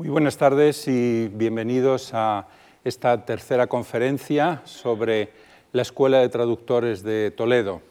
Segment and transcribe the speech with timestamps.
[0.00, 2.46] Muy buenas tardes y bienvenidos a
[2.84, 5.30] esta tercera conferencia sobre
[5.72, 7.82] la Escuela de Traductores de Toledo.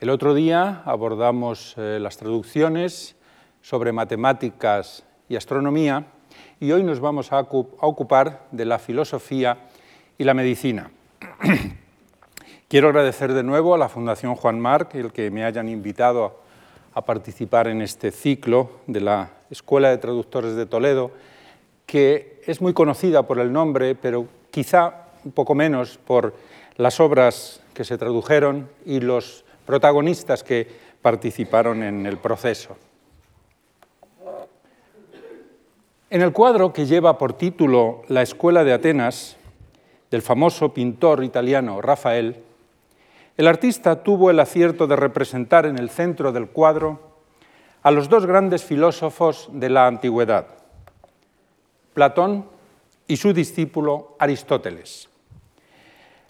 [0.00, 3.14] El otro día abordamos eh, las traducciones
[3.60, 6.06] sobre matemáticas y astronomía
[6.58, 9.58] y hoy nos vamos a, ocupar de la filosofía
[10.18, 10.90] y la medicina.
[12.68, 16.40] Quiero agradecer de nuevo a la Fundación Juan Marc el que me hayan invitado
[16.94, 21.10] a participar en este ciclo de la Escuela de Traductores de Toledo,
[21.84, 26.34] que es muy conocida por el nombre, pero quizá un poco menos por
[26.76, 30.66] las obras que se tradujeron y los protagonistas que
[31.02, 32.76] participaron en el proceso.
[36.08, 39.36] En el cuadro que lleva por título La Escuela de Atenas,
[40.10, 42.42] del famoso pintor italiano Rafael,
[43.36, 47.11] el artista tuvo el acierto de representar en el centro del cuadro
[47.82, 50.46] a los dos grandes filósofos de la antigüedad,
[51.94, 52.46] Platón
[53.08, 55.08] y su discípulo Aristóteles.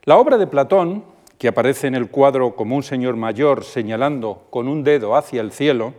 [0.05, 1.05] La obra de Platón,
[1.37, 5.53] que aparece en el cuadro como un señor mayor señalando con un dedo hacia el
[5.53, 5.93] cielo,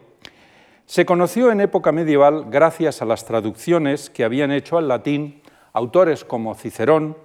[0.87, 5.41] se conoció en época medieval gracias a las traducciones que habían hecho al latín
[5.71, 7.15] autores como Cicerón,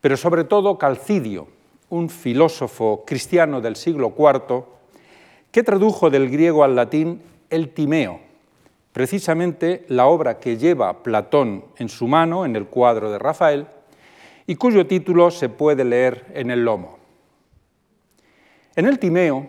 [0.00, 1.48] pero sobre todo Calcidio,
[1.90, 4.64] un filósofo cristiano del siglo IV,
[5.52, 8.20] que tradujo del griego al latín el Timeo,
[8.92, 13.66] precisamente la obra que lleva Platón en su mano en el cuadro de Rafael
[14.46, 16.98] y cuyo título se puede leer en el lomo.
[18.76, 19.46] En el Timeo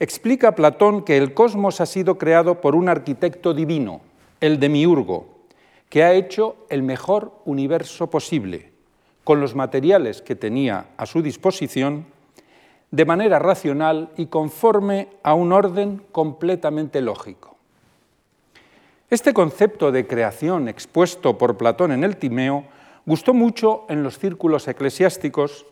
[0.00, 4.00] explica Platón que el cosmos ha sido creado por un arquitecto divino,
[4.40, 5.36] el demiurgo,
[5.88, 8.72] que ha hecho el mejor universo posible,
[9.24, 12.06] con los materiales que tenía a su disposición,
[12.96, 17.58] de manera racional y conforme a un orden completamente lógico.
[19.10, 22.64] Este concepto de creación expuesto por Platón en el Timeo
[23.04, 25.66] gustó mucho en los círculos eclesiásticos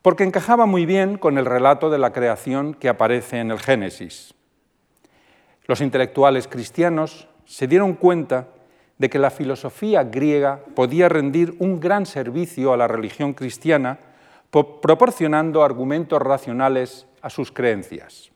[0.00, 4.32] porque encajaba muy bien con el relato de la creación que aparece en el Génesis.
[5.66, 8.48] Los intelectuales cristianos se dieron cuenta
[8.96, 13.98] de que la filosofía griega podía rendir un gran servicio a la religión cristiana
[14.50, 18.30] proporcionando argumentos racionales a sus creencias.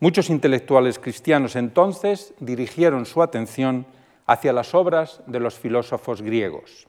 [0.00, 3.86] Muchos intelectuales cristianos entonces dirigieron su atención
[4.26, 6.88] hacia las obras de los filósofos griegos.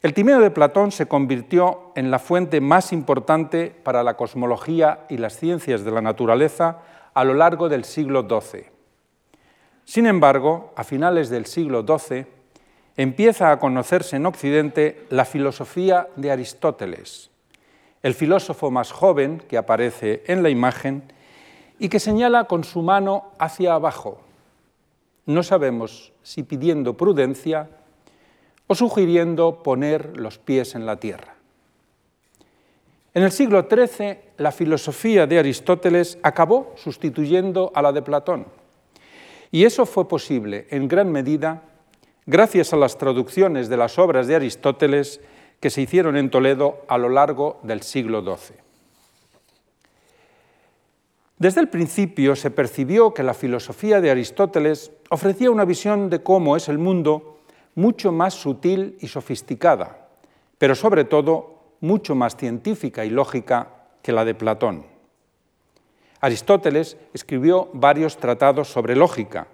[0.00, 5.16] El Timeo de Platón se convirtió en la fuente más importante para la cosmología y
[5.16, 6.78] las ciencias de la naturaleza
[7.14, 8.66] a lo largo del siglo XII.
[9.84, 12.26] Sin embargo, a finales del siglo XII
[12.98, 17.30] empieza a conocerse en Occidente la filosofía de Aristóteles,
[18.02, 21.04] el filósofo más joven que aparece en la imagen
[21.78, 24.20] y que señala con su mano hacia abajo.
[25.26, 27.70] No sabemos si pidiendo prudencia
[28.66, 31.36] o sugiriendo poner los pies en la tierra.
[33.14, 38.46] En el siglo XIII, la filosofía de Aristóteles acabó sustituyendo a la de Platón
[39.52, 41.62] y eso fue posible en gran medida
[42.28, 45.18] gracias a las traducciones de las obras de Aristóteles
[45.60, 48.54] que se hicieron en Toledo a lo largo del siglo XII.
[51.38, 56.54] Desde el principio se percibió que la filosofía de Aristóteles ofrecía una visión de cómo
[56.54, 57.38] es el mundo
[57.74, 60.08] mucho más sutil y sofisticada,
[60.58, 63.68] pero sobre todo mucho más científica y lógica
[64.02, 64.84] que la de Platón.
[66.20, 69.46] Aristóteles escribió varios tratados sobre lógica,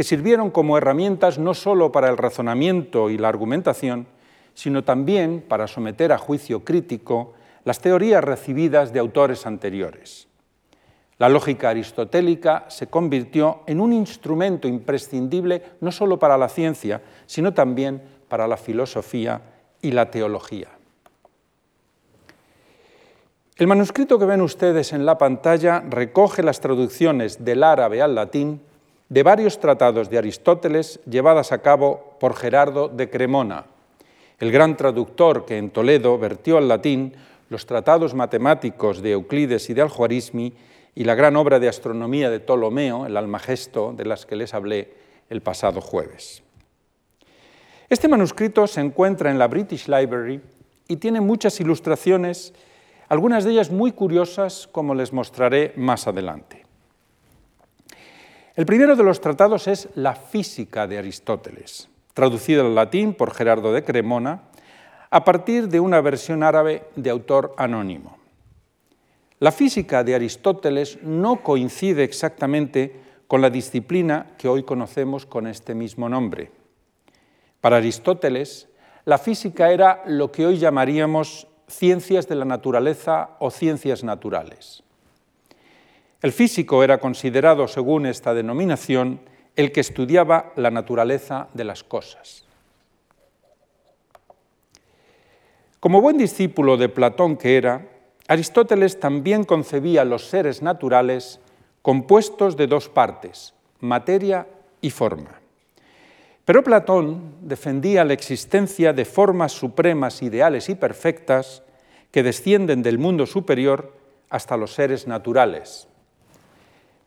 [0.00, 4.06] que sirvieron como herramientas no sólo para el razonamiento y la argumentación,
[4.54, 7.34] sino también para someter a juicio crítico
[7.64, 10.26] las teorías recibidas de autores anteriores.
[11.18, 17.52] La lógica aristotélica se convirtió en un instrumento imprescindible no sólo para la ciencia, sino
[17.52, 19.42] también para la filosofía
[19.82, 20.68] y la teología.
[23.54, 28.62] El manuscrito que ven ustedes en la pantalla recoge las traducciones del árabe al latín
[29.10, 33.66] de varios tratados de Aristóteles llevadas a cabo por Gerardo de Cremona,
[34.38, 37.12] el gran traductor que en Toledo vertió al latín
[37.48, 40.54] los tratados matemáticos de Euclides y de Aljuarismi
[40.94, 44.94] y la gran obra de astronomía de Ptolomeo, el Almagesto, de las que les hablé
[45.28, 46.44] el pasado jueves.
[47.88, 50.40] Este manuscrito se encuentra en la British Library
[50.86, 52.54] y tiene muchas ilustraciones
[53.08, 56.69] algunas de ellas muy curiosas, como les mostraré más adelante.
[58.56, 63.72] El primero de los tratados es La física de Aristóteles, traducida al latín por Gerardo
[63.72, 64.42] de Cremona,
[65.08, 68.18] a partir de una versión árabe de autor anónimo.
[69.38, 75.74] La física de Aristóteles no coincide exactamente con la disciplina que hoy conocemos con este
[75.74, 76.50] mismo nombre.
[77.60, 78.68] Para Aristóteles,
[79.04, 84.82] la física era lo que hoy llamaríamos ciencias de la naturaleza o ciencias naturales.
[86.22, 89.20] El físico era considerado, según esta denominación,
[89.56, 92.44] el que estudiaba la naturaleza de las cosas.
[95.80, 97.86] Como buen discípulo de Platón que era,
[98.28, 101.40] Aristóteles también concebía los seres naturales
[101.82, 104.46] compuestos de dos partes, materia
[104.82, 105.40] y forma.
[106.44, 111.62] Pero Platón defendía la existencia de formas supremas, ideales y perfectas
[112.10, 113.94] que descienden del mundo superior
[114.28, 115.88] hasta los seres naturales.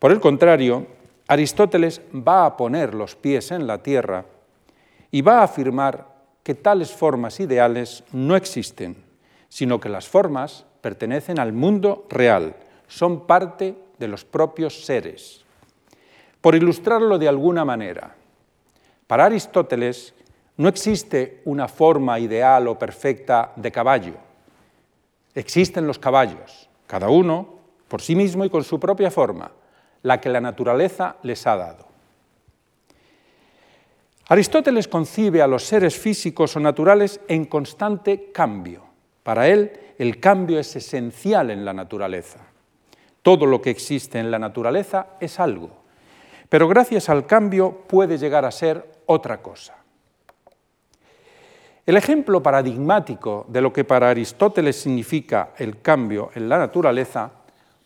[0.04, 0.86] Por el contrario,
[1.28, 4.26] Aristóteles va a poner los pies en la tierra
[5.10, 6.08] y va a afirmar
[6.42, 9.02] que tales formas ideales no existen,
[9.48, 12.54] sino que las formas pertenecen al mundo real,
[12.86, 15.42] son parte de los propios seres.
[16.42, 18.14] Por ilustrarlo de alguna manera,
[19.06, 20.12] para Aristóteles
[20.58, 24.16] no existe una forma ideal o perfecta de caballo.
[25.34, 27.54] Existen los caballos, cada uno
[27.88, 29.50] por sí mismo y con su propia forma,
[30.04, 31.86] la que la naturaleza les ha dado.
[34.28, 38.84] Aristóteles concibe a los seres físicos o naturales en constante cambio.
[39.22, 42.40] Para él, el cambio es esencial en la naturaleza.
[43.22, 45.70] Todo lo que existe en la naturaleza es algo,
[46.48, 49.74] pero gracias al cambio puede llegar a ser otra cosa.
[51.86, 57.30] El ejemplo paradigmático de lo que para Aristóteles significa el cambio en la naturaleza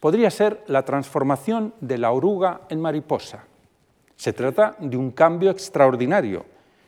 [0.01, 3.45] podría ser la transformación de la oruga en mariposa.
[4.17, 6.45] Se trata de un cambio extraordinario,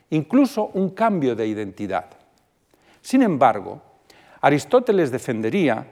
[0.09, 2.05] incluso un cambio de identidad.
[3.01, 3.81] Sin embargo,
[4.41, 5.85] Aristóteles defendería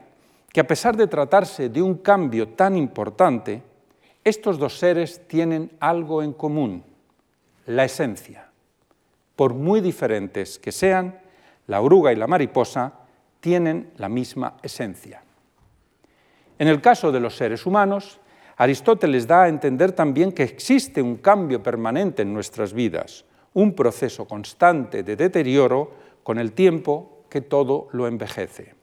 [0.52, 3.62] que a pesar de tratarse de un cambio tan importante,
[4.24, 6.82] estos dos seres tienen algo en común,
[7.66, 8.50] la esencia.
[9.36, 11.20] Por muy diferentes que sean,
[11.66, 12.92] la oruga y la mariposa
[13.40, 15.22] tienen la misma esencia.
[16.60, 18.20] En el caso de los seres humanos,
[18.58, 23.24] Aristóteles da a entender también que existe un cambio permanente en nuestras vidas,
[23.54, 25.90] un proceso constante de deterioro
[26.22, 28.74] con el tiempo que todo lo envejece.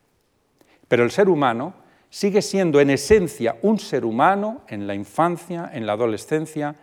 [0.88, 1.75] Pero el ser humano
[2.09, 6.77] sigue siendo en esencia un ser humano en la infancia, en la adolescencia,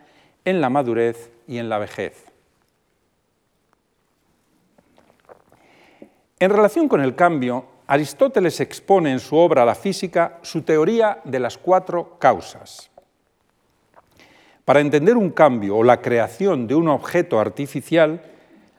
[0.45, 2.31] en la madurez y en la vejez.
[6.39, 11.39] En relación con el cambio, Aristóteles expone en su obra La física su teoría de
[11.39, 12.89] las cuatro causas.
[14.63, 18.23] Para entender un cambio o la creación de un objeto artificial,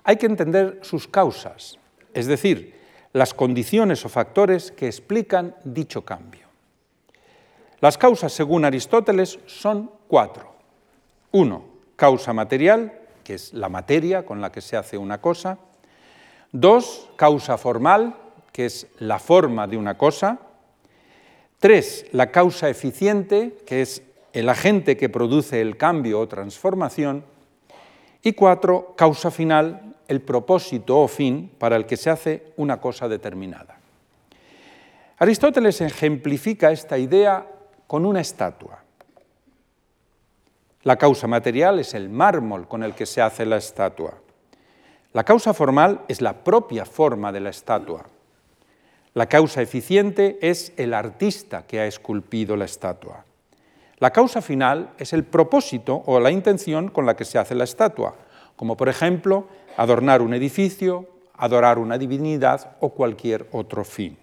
[0.02, 1.78] hay que entender sus causas,
[2.14, 2.74] es decir,
[3.12, 6.46] las condiciones o factores que explican dicho cambio.
[7.80, 10.54] Las causas, según Aristóteles, son cuatro.
[11.30, 11.64] Uno,
[11.94, 15.58] causa material, que es la materia con la que se hace una cosa.
[16.50, 18.16] Dos, causa formal,
[18.56, 20.38] que es la forma de una cosa.
[21.58, 27.22] Tres, la causa eficiente, que es el agente que produce el cambio o transformación.
[28.22, 33.10] Y cuatro, causa final, el propósito o fin para el que se hace una cosa
[33.10, 33.76] determinada.
[35.18, 37.46] Aristóteles ejemplifica esta idea
[37.86, 38.82] con una estatua.
[40.84, 44.14] La causa material es el mármol con el que se hace la estatua.
[45.12, 48.15] La causa formal es la propia forma de la estatua.
[49.16, 53.24] La causa eficiente es el artista que ha esculpido la estatua.
[53.96, 57.64] La causa final es el propósito o la intención con la que se hace la
[57.64, 58.14] estatua,
[58.56, 64.18] como por ejemplo adornar un edificio, adorar una divinidad o cualquier otro fin.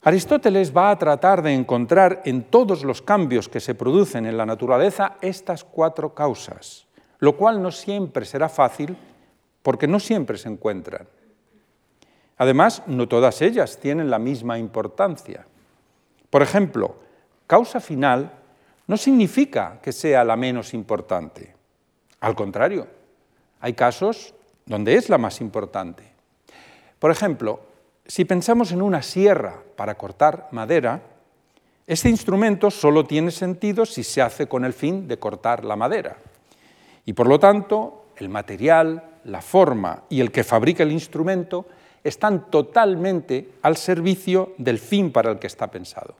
[0.00, 4.46] Aristóteles va a tratar de encontrar en todos los cambios que se producen en la
[4.46, 6.86] naturaleza estas cuatro causas,
[7.18, 8.96] lo cual no siempre será fácil
[9.60, 11.06] porque no siempre se encuentran.
[12.40, 15.44] Además, no todas ellas tienen la misma importancia.
[16.30, 16.96] Por ejemplo,
[17.46, 18.32] causa final
[18.86, 21.54] no significa que sea la menos importante.
[22.18, 22.86] Al contrario,
[23.60, 24.32] hay casos
[24.64, 26.02] donde es la más importante.
[26.98, 27.60] Por ejemplo,
[28.06, 31.02] si pensamos en una sierra para cortar madera,
[31.86, 36.16] este instrumento solo tiene sentido si se hace con el fin de cortar la madera.
[37.04, 41.66] Y por lo tanto, el material, la forma y el que fabrica el instrumento
[42.02, 46.14] están totalmente al servicio del fin para el que está pensado.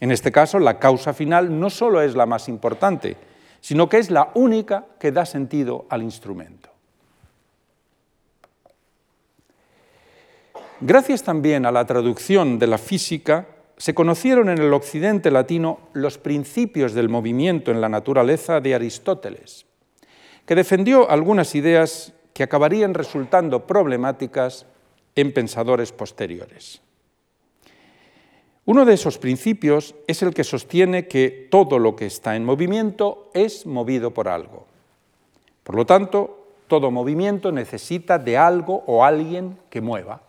[0.00, 3.16] En este caso, la causa final no solo es la más importante,
[3.60, 6.70] sino que es la única que da sentido al instrumento.
[10.80, 13.48] Gracias también a la traducción de la física
[13.78, 19.66] se conocieron en el occidente latino los principios del movimiento en la naturaleza de Aristóteles,
[20.46, 24.64] que defendió algunas ideas que acabarían resultando problemáticas
[25.16, 26.80] en pensadores posteriores.
[28.64, 33.28] Uno de esos principios es el que sostiene que todo lo que está en movimiento
[33.34, 34.68] es movido por algo.
[35.64, 40.22] Por lo tanto, todo movimiento necesita de algo o alguien que mueva.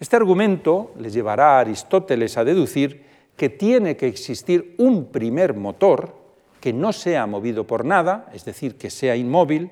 [0.00, 3.04] Este argumento les llevará a Aristóteles a deducir
[3.36, 6.14] que tiene que existir un primer motor
[6.62, 9.70] que no sea movido por nada, es decir, que sea inmóvil,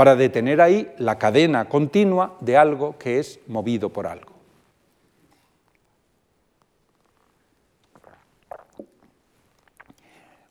[0.00, 4.32] para detener ahí la cadena continua de algo que es movido por algo.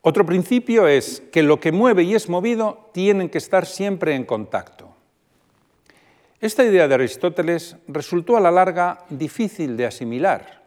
[0.01, 4.23] Otro principio es que lo que mueve y es movido tienen que estar siempre en
[4.23, 4.87] contacto.
[6.39, 10.61] Esta idea de Aristóteles resultó a la larga difícil de asimilar,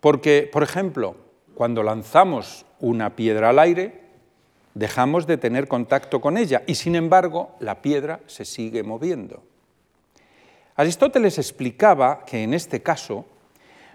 [0.00, 1.14] porque, por ejemplo,
[1.54, 4.01] cuando lanzamos una piedra al aire,
[4.74, 9.42] dejamos de tener contacto con ella y, sin embargo, la piedra se sigue moviendo.
[10.76, 13.26] Aristóteles explicaba que en este caso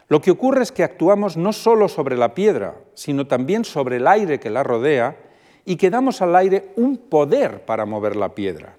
[0.10, 4.08] lo que ocurre es que actuamos no solo sobre la piedra, sino también sobre el
[4.08, 5.18] aire que la rodea
[5.66, 8.78] y que damos al aire un poder para mover la piedra.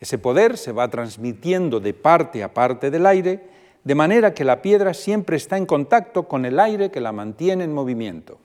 [0.00, 3.40] Ese poder se va transmitiendo de parte a parte del aire,
[3.84, 7.62] de manera que la piedra siempre está en contacto con el aire que la mantiene
[7.62, 8.38] en movimiento.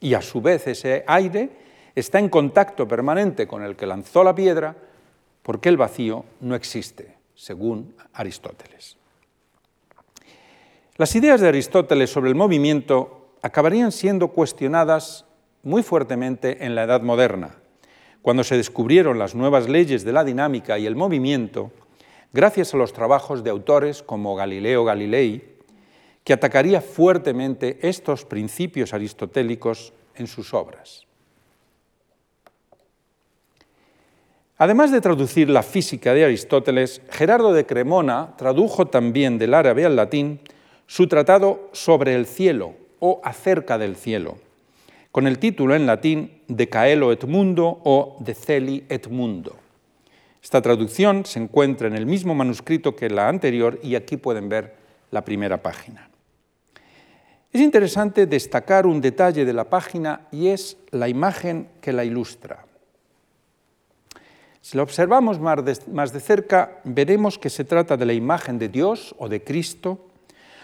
[0.00, 1.61] Y a su vez ese aire
[1.94, 4.76] está en contacto permanente con el que lanzó la piedra,
[5.42, 8.96] porque el vacío no existe, según Aristóteles.
[10.96, 15.24] Las ideas de Aristóteles sobre el movimiento acabarían siendo cuestionadas
[15.62, 17.56] muy fuertemente en la Edad Moderna,
[18.20, 21.72] cuando se descubrieron las nuevas leyes de la dinámica y el movimiento,
[22.32, 25.52] gracias a los trabajos de autores como Galileo Galilei,
[26.24, 31.06] que atacaría fuertemente estos principios aristotélicos en sus obras.
[34.62, 39.96] Además de traducir la física de Aristóteles, Gerardo de Cremona tradujo también del árabe al
[39.96, 40.38] latín
[40.86, 44.36] su tratado sobre el cielo o acerca del cielo
[45.10, 49.56] con el título en latín De Caelo et Mundo o De Celi et Mundo.
[50.40, 54.76] Esta traducción se encuentra en el mismo manuscrito que la anterior y aquí pueden ver
[55.10, 56.08] la primera página.
[57.52, 62.66] Es interesante destacar un detalle de la página y es la imagen que la ilustra.
[64.62, 69.12] Si la observamos más de, cerca, veremos que se trata de la imagen de Dios
[69.18, 70.06] o de Cristo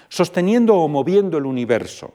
[0.09, 2.15] sosteniendo o moviendo el universo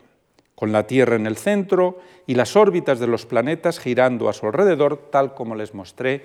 [0.55, 4.45] con la Tierra en el centro y las órbitas de los planetas girando a su
[4.45, 6.23] alrededor, tal como les mostré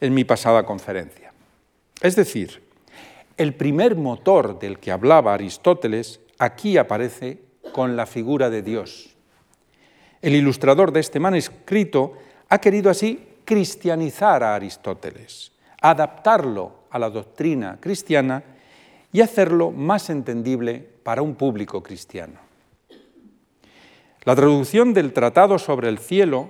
[0.00, 1.32] en mi pasada conferencia.
[2.00, 2.62] Es decir,
[3.36, 7.40] el primer motor del que hablaba Aristóteles aquí aparece
[7.72, 9.16] con la figura de Dios.
[10.22, 12.12] El ilustrador de este manuscrito
[12.48, 18.42] ha querido así cristianizar a Aristóteles, adaptarlo a la doctrina cristiana
[19.12, 22.40] y hacerlo más entendible para un público cristiano.
[24.24, 26.48] La traducción del Tratado sobre el Cielo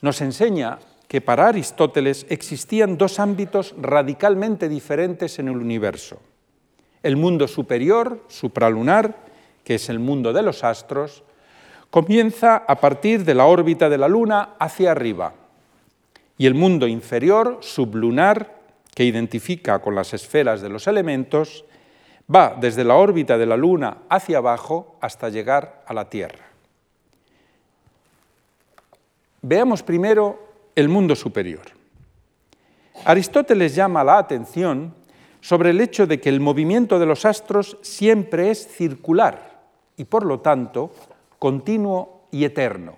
[0.00, 6.20] nos enseña que para Aristóteles existían dos ámbitos radicalmente diferentes en el universo.
[7.02, 9.16] El mundo superior, supralunar,
[9.64, 11.24] que es el mundo de los astros,
[11.90, 15.34] comienza a partir de la órbita de la Luna hacia arriba,
[16.38, 18.56] y el mundo inferior, sublunar,
[18.94, 21.64] que identifica con las esferas de los elementos,
[22.34, 26.46] va desde la órbita de la Luna hacia abajo hasta llegar a la Tierra.
[29.42, 31.62] Veamos primero el mundo superior.
[33.04, 34.94] Aristóteles llama la atención
[35.40, 39.60] sobre el hecho de que el movimiento de los astros siempre es circular
[39.96, 40.90] y por lo tanto
[41.38, 42.96] continuo y eterno.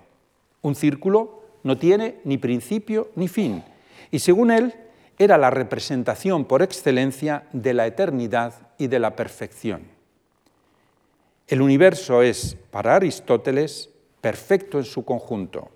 [0.61, 3.63] Un círculo no tiene ni principio ni fin
[4.11, 4.73] y según él
[5.17, 9.81] era la representación por excelencia de la eternidad y de la perfección.
[11.47, 13.89] El universo es, para Aristóteles,
[14.21, 15.71] perfecto en su conjunto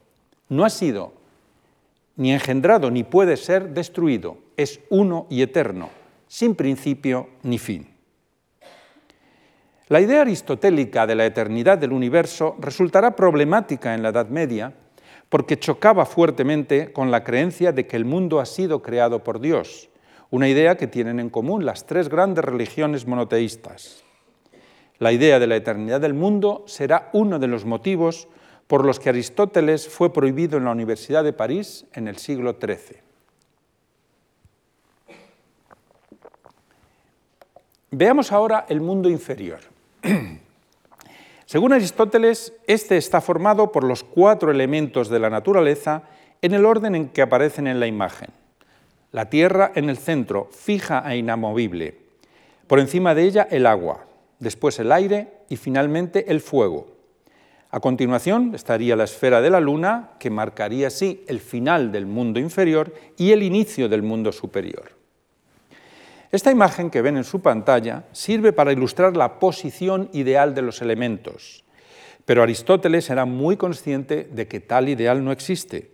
[0.54, 1.14] no ha sido
[2.16, 5.90] ni engendrado ni puede ser destruido, es uno y eterno,
[6.28, 7.88] sin principio ni fin.
[9.88, 14.74] La idea aristotélica de la eternidad del universo resultará problemática en la Edad Media
[15.34, 19.90] porque chocaba fuertemente con la creencia de que el mundo ha sido creado por Dios,
[20.30, 24.04] una idea que tienen en común las tres grandes religiones monoteístas.
[25.00, 28.28] La idea de la eternidad del mundo será uno de los motivos
[28.68, 32.98] por los que Aristóteles fue prohibido en la Universidad de París en el siglo XIII.
[37.90, 39.62] Veamos ahora el mundo inferior.
[41.54, 46.02] Según Aristóteles, este está formado por los cuatro elementos de la naturaleza
[46.42, 48.30] en el orden en que aparecen en la imagen.
[49.12, 52.00] La tierra en el centro, fija e inamovible.
[52.66, 54.08] Por encima de ella el agua,
[54.40, 56.88] después el aire y finalmente el fuego.
[57.70, 62.40] A continuación estaría la esfera de la luna, que marcaría así el final del mundo
[62.40, 65.03] inferior y el inicio del mundo superior.
[66.34, 70.82] Esta imagen que ven en su pantalla sirve para ilustrar la posición ideal de los
[70.82, 71.64] elementos,
[72.26, 75.92] pero Aristóteles era muy consciente de que tal ideal no existe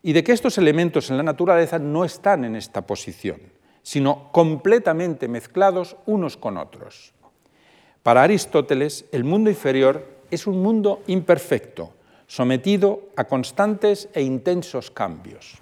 [0.00, 3.40] y de que estos elementos en la naturaleza no están en esta posición,
[3.82, 7.12] sino completamente mezclados unos con otros.
[8.04, 11.94] Para Aristóteles, el mundo inferior es un mundo imperfecto,
[12.28, 15.60] sometido a constantes e intensos cambios.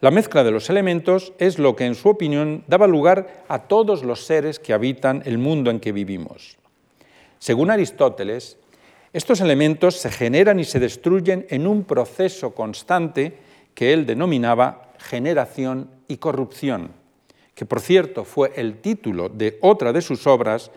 [0.00, 4.02] La mezcla de los elementos es lo que, en su opinión, daba lugar a todos
[4.02, 6.56] los seres que habitan el mundo en que vivimos.
[7.38, 8.58] Según Aristóteles,
[9.12, 13.38] estos elementos se generan y se destruyen en un proceso constante
[13.74, 16.90] que él denominaba generación y corrupción,
[17.54, 20.70] que por cierto fue el título de otra de sus obras,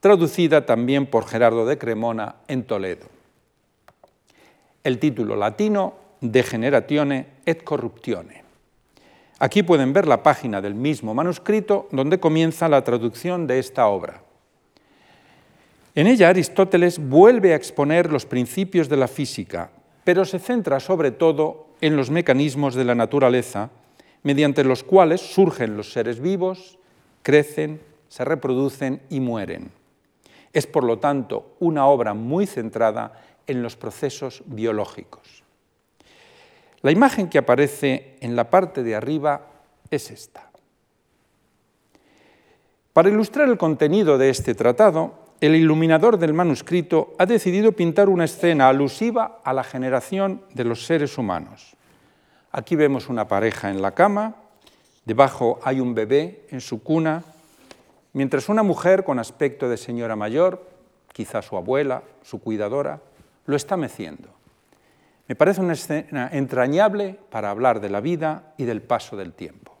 [0.00, 3.06] traducida también por Gerardo de Cremona en Toledo.
[4.84, 8.47] El título latino De Generatione et Corruptione.
[9.38, 14.22] Aquí pueden ver la página del mismo manuscrito donde comienza la traducción de esta obra.
[15.94, 19.70] En ella Aristóteles vuelve a exponer los principios de la física,
[20.04, 23.70] pero se centra sobre todo en los mecanismos de la naturaleza,
[24.22, 26.78] mediante los cuales surgen los seres vivos,
[27.22, 29.70] crecen, se reproducen y mueren.
[30.52, 33.12] Es, por lo tanto, una obra muy centrada
[33.46, 35.44] en los procesos biológicos.
[36.82, 39.46] La imagen que aparece en la parte de arriba
[39.90, 40.50] es esta.
[42.92, 48.24] Para ilustrar el contenido de este tratado, el iluminador del manuscrito ha decidido pintar una
[48.24, 51.76] escena alusiva a la generación de los seres humanos.
[52.50, 54.34] Aquí vemos una pareja en la cama,
[55.04, 57.22] debajo hay un bebé en su cuna,
[58.12, 60.66] mientras una mujer con aspecto de señora mayor,
[61.12, 63.00] quizá su abuela, su cuidadora,
[63.46, 64.37] lo está meciendo.
[65.28, 69.76] Me parece una escena entrañable para hablar de la vida y del paso del tiempo.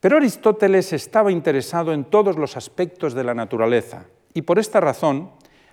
[0.00, 5.32] Pero Aristóteles estaba interesado en todos los aspectos de la naturaleza y por esta razón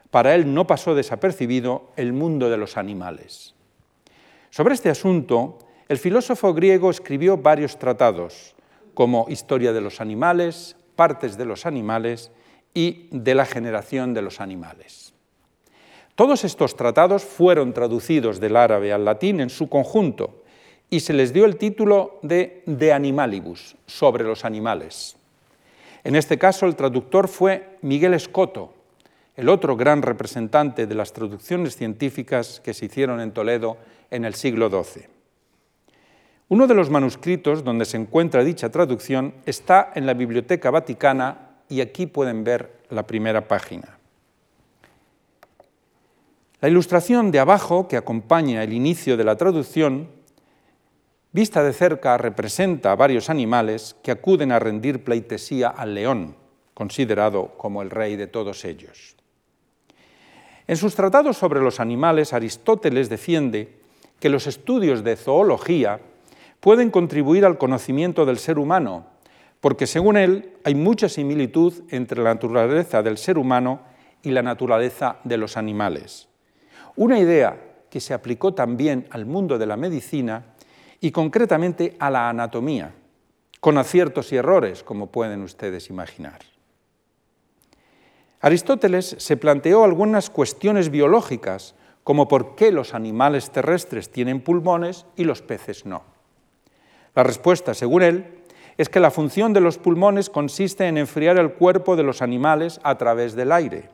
[0.09, 3.53] para él no pasó desapercibido el mundo de los animales.
[4.49, 8.55] Sobre este asunto, el filósofo griego escribió varios tratados,
[8.95, 12.31] como Historia de los animales, Partes de los animales
[12.73, 15.14] y de la generación de los animales.
[16.15, 20.43] Todos estos tratados fueron traducidos del árabe al latín en su conjunto
[20.89, 25.17] y se les dio el título de De Animalibus, sobre los animales.
[26.05, 28.73] En este caso el traductor fue Miguel Escoto,
[29.35, 33.75] el otro gran representante de las traducciones científicas que se hicieron en Toledo
[34.09, 35.07] en el siglo XII.
[36.47, 41.81] Uno de los manuscritos donde se encuentra dicha traducción está en la Biblioteca Vaticana y
[41.81, 43.94] aquí pueden ver la primera página.
[46.65, 50.09] La ilustración de abajo que acompaña el inicio de la traducción,
[51.31, 56.35] vista de cerca, representa a varios animales que acuden a rendir pleitesía al león,
[56.73, 59.15] considerado como el rey de todos ellos.
[60.65, 63.77] En sus tratados sobre los animales, Aristóteles defiende
[64.19, 65.99] que los estudios de zoología
[66.61, 69.05] pueden contribuir al conocimiento del ser humano,
[69.61, 73.81] porque según él hay mucha similitud entre la naturaleza del ser humano
[74.23, 76.27] y la naturaleza de los animales.
[76.97, 77.57] Una idea
[77.89, 80.55] que se aplicó también al mundo de la medicina
[81.01, 82.93] y concretamente a la anatomía,
[83.59, 86.39] con aciertos y errores, como pueden ustedes imaginar.
[88.41, 95.23] Aristóteles se planteó algunas cuestiones biológicas, como por qué los animales terrestres tienen pulmones y
[95.23, 96.03] los peces no.
[97.15, 98.43] La respuesta, según él,
[98.77, 102.79] es que la función de los pulmones consiste en enfriar el cuerpo de los animales
[102.83, 103.89] a través del aire.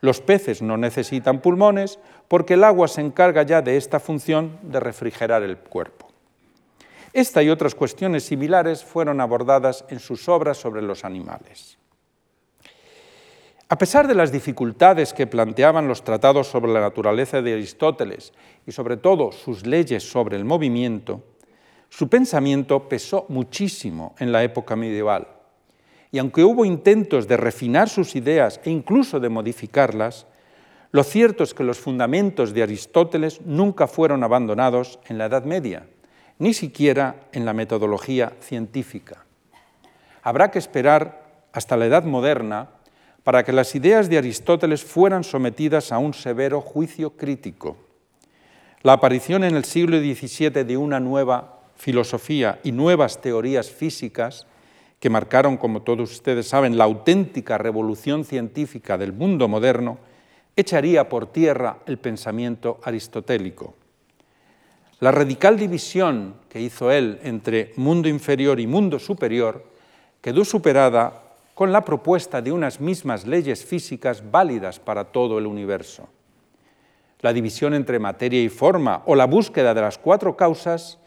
[0.00, 4.80] Los peces no necesitan pulmones porque el agua se encarga ya de esta función de
[4.80, 6.08] refrigerar el cuerpo.
[7.12, 11.76] Esta y otras cuestiones similares fueron abordadas en sus obras sobre los animales.
[13.68, 18.32] A pesar de las dificultades que planteaban los tratados sobre la naturaleza de Aristóteles
[18.66, 21.22] y sobre todo sus leyes sobre el movimiento,
[21.88, 25.39] su pensamiento pesó muchísimo en la época medieval.
[26.12, 30.26] Y aunque hubo intentos de refinar sus ideas e incluso de modificarlas,
[30.92, 35.86] lo cierto es que los fundamentos de Aristóteles nunca fueron abandonados en la Edad Media,
[36.38, 39.24] ni siquiera en la metodología científica.
[40.22, 42.70] Habrá que esperar hasta la Edad Moderna
[43.22, 47.76] para que las ideas de Aristóteles fueran sometidas a un severo juicio crítico.
[48.82, 54.46] La aparición en el siglo XVII de una nueva filosofía y nuevas teorías físicas
[55.00, 59.98] que marcaron, como todos ustedes saben, la auténtica revolución científica del mundo moderno,
[60.54, 63.74] echaría por tierra el pensamiento aristotélico.
[65.00, 69.64] La radical división que hizo él entre mundo inferior y mundo superior
[70.20, 71.22] quedó superada
[71.54, 76.08] con la propuesta de unas mismas leyes físicas válidas para todo el universo.
[77.20, 80.98] La división entre materia y forma o la búsqueda de las cuatro causas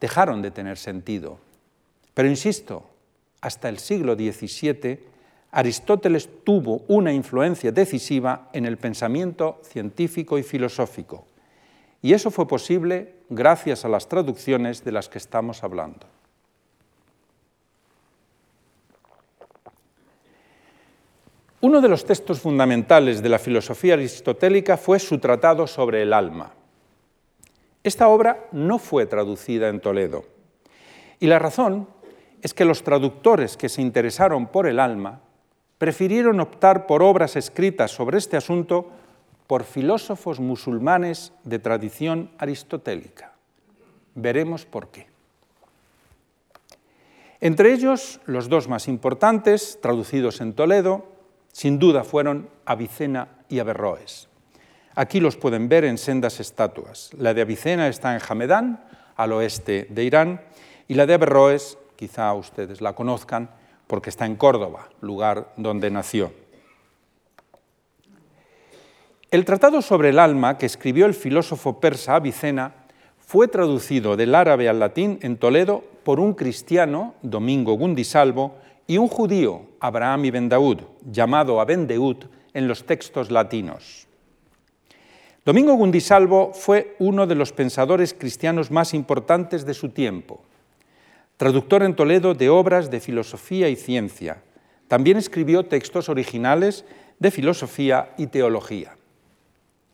[0.00, 1.38] dejaron de tener sentido.
[2.14, 2.87] Pero insisto,
[3.40, 5.00] hasta el siglo XVII,
[5.50, 11.26] Aristóteles tuvo una influencia decisiva en el pensamiento científico y filosófico.
[12.02, 16.06] Y eso fue posible gracias a las traducciones de las que estamos hablando.
[21.60, 26.52] Uno de los textos fundamentales de la filosofía aristotélica fue su tratado sobre el alma.
[27.82, 30.24] Esta obra no fue traducida en Toledo.
[31.18, 31.88] Y la razón
[32.42, 35.20] es que los traductores que se interesaron por el alma
[35.78, 38.90] prefirieron optar por obras escritas sobre este asunto
[39.46, 43.32] por filósofos musulmanes de tradición aristotélica.
[44.14, 45.06] Veremos por qué.
[47.40, 51.06] Entre ellos, los dos más importantes, traducidos en Toledo,
[51.52, 54.28] sin duda fueron Avicena y Averroes.
[54.96, 57.10] Aquí los pueden ver en sendas estatuas.
[57.16, 60.42] La de Avicena está en Hamedán, al oeste de Irán,
[60.88, 63.50] y la de Averroes, quizá ustedes la conozcan,
[63.88, 66.32] porque está en Córdoba, lugar donde nació.
[69.32, 72.72] El tratado sobre el alma que escribió el filósofo persa Avicena
[73.18, 78.54] fue traducido del árabe al latín en Toledo por un cristiano, Domingo Gundisalvo,
[78.86, 84.06] y un judío, Abraham ibn Daud, llamado Abendeut en los textos latinos.
[85.44, 90.42] Domingo Gundisalvo fue uno de los pensadores cristianos más importantes de su tiempo
[91.38, 94.42] traductor en Toledo de obras de filosofía y ciencia.
[94.88, 96.84] También escribió textos originales
[97.20, 98.96] de filosofía y teología.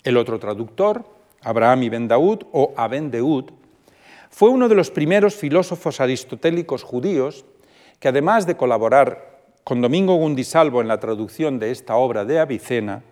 [0.02, 1.04] El otro traductor,
[1.42, 3.44] Abraham ibn Daud o Aben Deud,
[4.30, 7.44] fue uno de los primeros filósofos aristotélicos judíos
[8.00, 13.02] que además de colaborar con Domingo Gundisalvo en la traducción de esta obra de Avicena,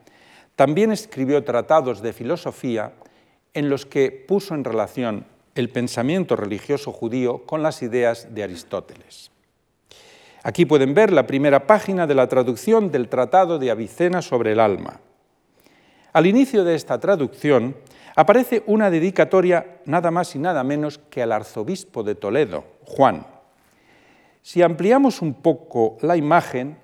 [0.56, 2.92] también escribió tratados de filosofía
[3.52, 9.30] en los que puso en relación el pensamiento religioso judío con las ideas de Aristóteles.
[10.42, 14.60] Aquí pueden ver la primera página de la traducción del Tratado de Avicena sobre el
[14.60, 15.00] alma.
[16.12, 17.76] Al inicio de esta traducción
[18.16, 23.26] aparece una dedicatoria nada más y nada menos que al arzobispo de Toledo, Juan.
[24.42, 26.76] Si ampliamos un poco la imagen,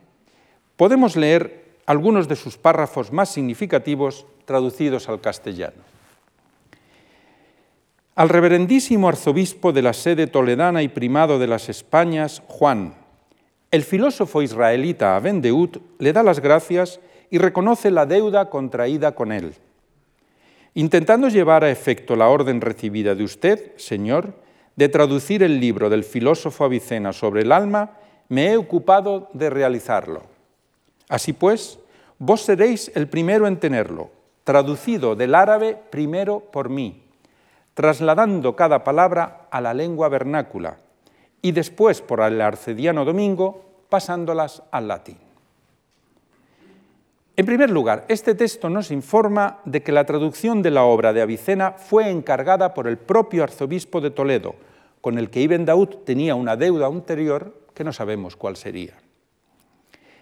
[0.76, 5.88] podemos leer algunos de sus párrafos más significativos traducidos al castellano.
[8.18, 12.96] Al reverendísimo arzobispo de la sede toledana y primado de las Españas, Juan,
[13.70, 16.98] el filósofo israelita Abendeut le da las gracias
[17.31, 19.54] y reconoce la deuda contraída con él.
[20.74, 24.35] Intentando llevar a efecto la orden recibida de usted, Señor,
[24.74, 30.24] de traducir el libro del filósofo Avicena sobre el alma, me he ocupado de realizarlo.
[31.09, 31.78] Así pues,
[32.18, 34.11] vos seréis el primero en tenerlo,
[34.42, 37.04] traducido del árabe primero por mí
[37.79, 40.79] trasladando cada palabra a la lengua vernácula
[41.41, 45.17] y después por el arcediano Domingo pasándolas al latín.
[47.37, 51.23] En primer lugar, este texto nos informa de que la traducción de la obra de
[51.23, 54.57] Avicena fue encargada por el propio arzobispo de Toledo,
[55.01, 58.95] con el que Ibn Daud tenía una deuda anterior que no sabemos cuál sería.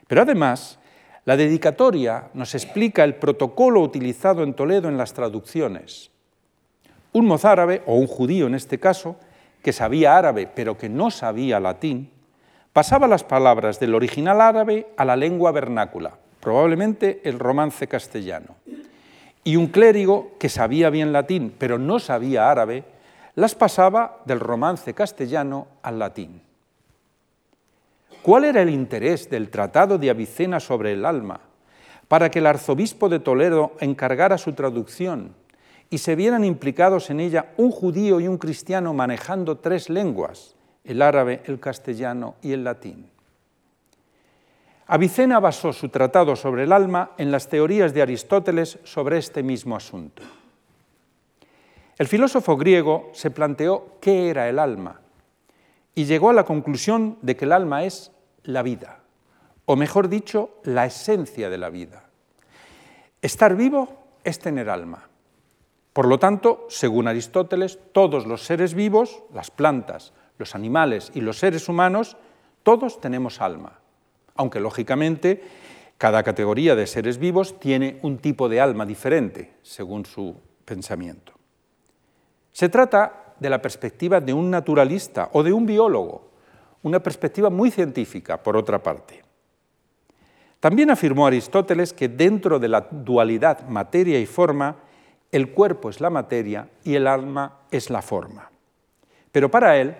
[0.07, 0.79] Pero además,
[1.25, 6.11] la dedicatoria nos explica el protocolo utilizado en Toledo en las traducciones,
[7.16, 9.16] un mozárabe, o un judío en este caso,
[9.62, 12.11] que sabía árabe pero que no sabía latín,
[12.74, 18.57] pasaba las palabras del original árabe a la lengua vernácula, probablemente el romance castellano.
[19.44, 22.85] Y un clérigo que sabía bien latín pero no sabía árabe,
[23.35, 26.42] las pasaba del romance castellano al latín.
[28.20, 31.40] ¿Cuál era el interés del Tratado de Avicena sobre el alma
[32.09, 35.35] para que el arzobispo de Toledo encargara su traducción
[35.90, 41.03] y se vieran implicados en ella un judío y un cristiano manejando tres lenguas, el
[41.03, 43.09] árabe, el castellano y el latín.
[44.88, 49.75] Avicena basó su tratado sobre el alma en las teorías de Aristóteles sobre este mismo
[49.75, 50.22] asunto.
[51.99, 55.01] El filósofo griego se planteó qué era el alma
[55.94, 58.12] y llegó a la conclusión de que el alma es
[58.44, 59.01] la vida,
[59.64, 62.05] o mejor dicho, la esencia de la vida.
[63.22, 63.88] Estar vivo
[64.22, 65.09] es tener alma.
[65.96, 71.38] Por lo tanto, según Aristóteles, todos los seres vivos, las plantas, los animales y los
[71.38, 72.18] seres humanos,
[72.62, 73.80] todos tenemos alma,
[74.35, 75.42] aunque lógicamente
[75.96, 81.32] cada categoría de seres vivos tiene un tipo de alma diferente, según su pensamiento.
[82.52, 86.28] Se trata de la perspectiva de un naturalista o de un biólogo,
[86.82, 89.22] una perspectiva muy científica, por otra parte.
[90.61, 94.76] También afirmó Aristóteles que dentro de la dualidad materia y forma,
[95.37, 98.51] el cuerpo es la materia y el alma es la forma.
[99.31, 99.94] Pero para él,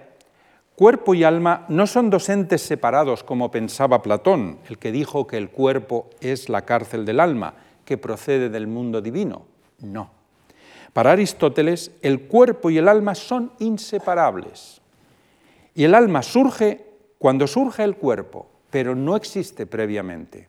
[0.75, 5.37] cuerpo y alma no son dos entes separados como pensaba Platón, el que dijo que
[5.37, 9.46] el cuerpo es la cárcel del alma, que procede del mundo divino.
[9.81, 10.11] No.
[10.92, 14.81] Para Aristóteles, el cuerpo y el alma son inseparables.
[15.75, 16.87] Y el alma surge
[17.18, 20.49] cuando surge el cuerpo, pero no existe previamente.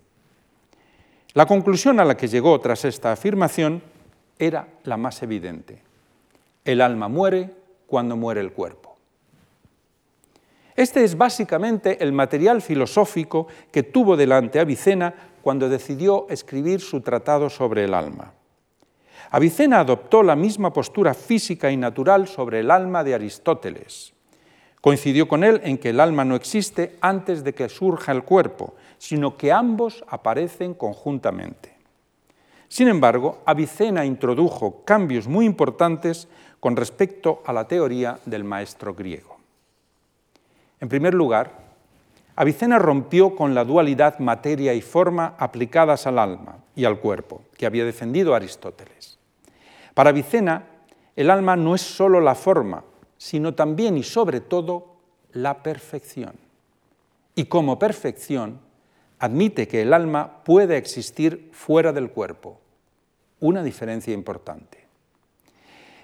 [1.33, 3.81] La conclusión a la que llegó tras esta afirmación
[4.39, 5.81] era la más evidente.
[6.63, 7.49] El alma muere
[7.87, 8.97] cuando muere el cuerpo.
[10.75, 17.49] Este es básicamente el material filosófico que tuvo delante Avicena cuando decidió escribir su tratado
[17.49, 18.33] sobre el alma.
[19.31, 24.13] Avicena adoptó la misma postura física y natural sobre el alma de Aristóteles.
[24.79, 28.75] Coincidió con él en que el alma no existe antes de que surja el cuerpo,
[28.99, 31.76] sino que ambos aparecen conjuntamente.
[32.67, 36.27] Sin embargo, Avicena introdujo cambios muy importantes
[36.59, 39.37] con respecto a la teoría del maestro griego.
[40.79, 41.67] En primer lugar,
[42.35, 47.65] Avicena rompió con la dualidad materia y forma aplicadas al alma y al cuerpo, que
[47.65, 49.17] había defendido Aristóteles.
[49.93, 50.67] Para Avicena,
[51.15, 52.83] el alma no es sólo la forma,
[53.17, 54.97] sino también y sobre todo
[55.31, 56.33] la perfección.
[57.33, 58.59] Y como perfección,
[59.19, 62.59] admite que el alma puede existir fuera del cuerpo,
[63.39, 64.85] una diferencia importante.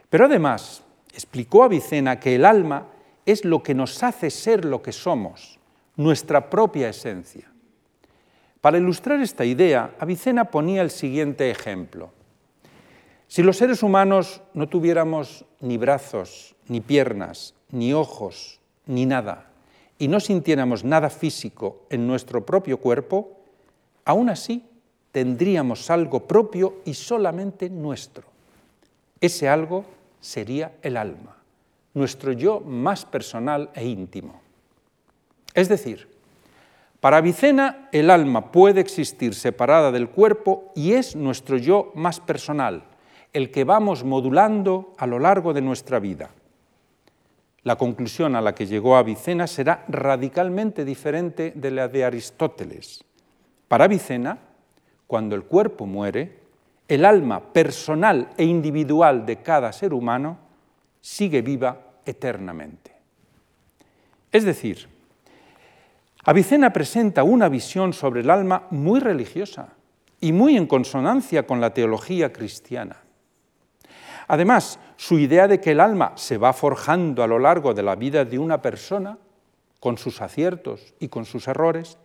[0.10, 2.88] Pero además, explicó Avicena que el alma
[3.26, 5.60] es lo que nos hace ser lo que somos,
[5.96, 7.52] nuestra propia esencia.
[8.62, 12.12] Para ilustrar esta idea, Avicena ponía el siguiente ejemplo.
[13.28, 19.50] Si los seres humanos no tuviéramos ni brazos, ni piernas, ni ojos, ni nada,
[20.04, 23.40] y no sintiéramos nada físico en nuestro propio cuerpo,
[24.04, 24.62] aún así
[25.14, 28.26] tendríamos algo propio y solamente nuestro.
[29.22, 29.86] Ese algo
[30.20, 31.38] sería el alma,
[31.94, 34.42] nuestro yo más personal e íntimo.
[35.54, 36.10] Es decir,
[37.00, 42.84] para Avicena el alma puede existir separada del cuerpo y es nuestro yo más personal,
[43.32, 46.30] el que vamos modulando a lo largo de nuestra vida.
[47.64, 53.04] La conclusión a la que llegó Avicena será radicalmente diferente de la de Aristóteles.
[53.68, 54.38] Para Avicena,
[55.08, 56.40] cuando el cuerpo muere,
[56.88, 60.38] el alma personal e individual de cada ser humano
[61.00, 62.92] sigue viva eternamente.
[64.32, 64.90] Es decir,
[66.26, 69.70] Avicena presenta una visión sobre el alma muy religiosa
[70.22, 73.03] y muy en consonancia con la teología cristiana.
[74.28, 77.96] Además, su idea de que el alma se va forjando a lo largo de la
[77.96, 79.18] vida de una persona,
[79.80, 81.98] con sus aciertos y con sus errores,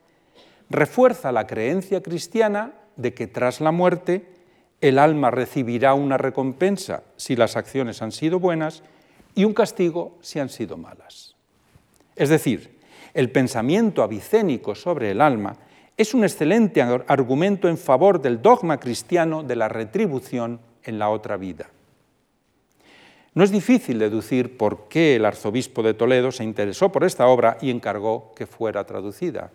[0.68, 4.28] refuerza la creencia cristiana de que tras la muerte
[4.80, 8.82] el alma recibirá una recompensa si las acciones han sido buenas
[9.34, 11.36] y un castigo si han sido malas.
[12.16, 12.78] Es decir,
[13.14, 15.56] el pensamiento avicénico sobre el alma
[15.96, 21.36] es un excelente argumento en favor del dogma cristiano de la retribución en la otra
[21.36, 21.70] vida.
[23.38, 27.56] No es difícil deducir por qué el arzobispo de Toledo se interesó por esta obra
[27.60, 29.52] y encargó que fuera traducida.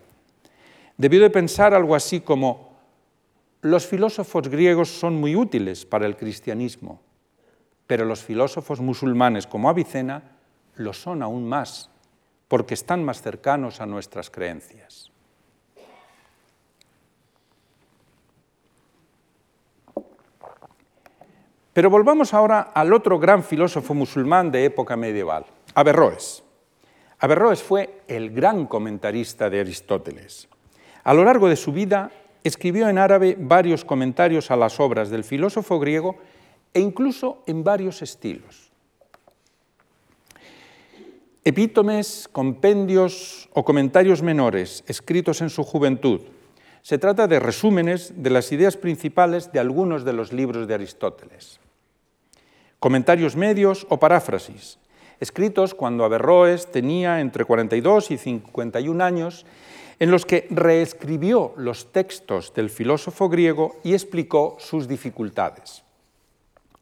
[0.96, 2.78] Debió de pensar algo así como,
[3.60, 7.02] los filósofos griegos son muy útiles para el cristianismo,
[7.86, 10.32] pero los filósofos musulmanes como Avicena
[10.76, 11.90] lo son aún más,
[12.48, 15.12] porque están más cercanos a nuestras creencias.
[21.74, 26.44] Pero volvamos ahora al otro gran filósofo musulmán de época medieval, Averroes.
[27.18, 30.48] Averroes fue el gran comentarista de Aristóteles.
[31.02, 32.12] A lo largo de su vida
[32.44, 36.16] escribió en árabe varios comentarios a las obras del filósofo griego
[36.72, 38.70] e incluso en varios estilos.
[41.42, 46.20] Epítomes, compendios o comentarios menores escritos en su juventud.
[46.82, 51.58] Se trata de resúmenes de las ideas principales de algunos de los libros de Aristóteles
[52.84, 54.76] comentarios medios o paráfrasis,
[55.16, 59.46] escritos cuando Averroes tenía entre 42 y 51 años,
[59.98, 65.82] en los que reescribió los textos del filósofo griego y explicó sus dificultades.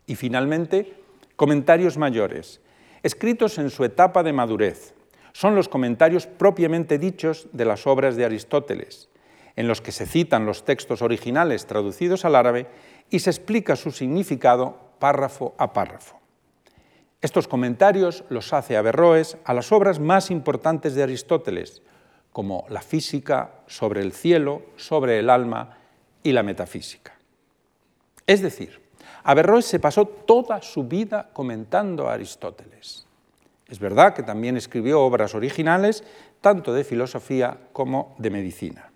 [0.04, 0.92] Y finalmente,
[1.36, 2.60] comentarios mayores,
[3.04, 4.94] escritos en su etapa de madurez.
[5.32, 9.08] Son los comentarios propiamente dichos de las obras de Aristóteles,
[9.54, 12.66] en los que se citan los textos originales traducidos al árabe
[13.08, 16.20] y se explica su significado párrafo a párrafo.
[17.20, 21.82] Estos comentarios los hace Averroes a las obras más importantes de Aristóteles,
[22.32, 25.76] como la física, sobre el cielo, sobre el alma
[26.22, 27.18] y la metafísica.
[28.28, 28.80] Es decir,
[29.24, 33.04] Averroes se pasó toda su vida comentando a Aristóteles.
[33.66, 36.04] Es verdad que también escribió obras originales,
[36.40, 38.91] tanto de filosofía como de medicina.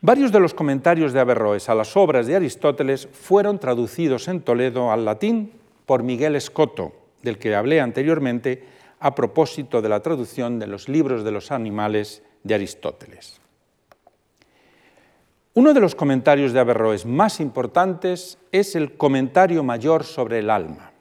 [0.00, 4.92] Varios de los comentarios de Averroes a las obras de Aristóteles fueron traducidos en Toledo
[4.92, 5.50] al latín
[5.86, 6.92] por Miguel Escoto,
[7.24, 8.62] del que hablé anteriormente
[9.00, 13.40] a propósito de la traducción de los libros de los animales de Aristóteles.
[15.54, 20.92] Uno de los comentarios de Averroes más importantes es el comentario mayor sobre el alma.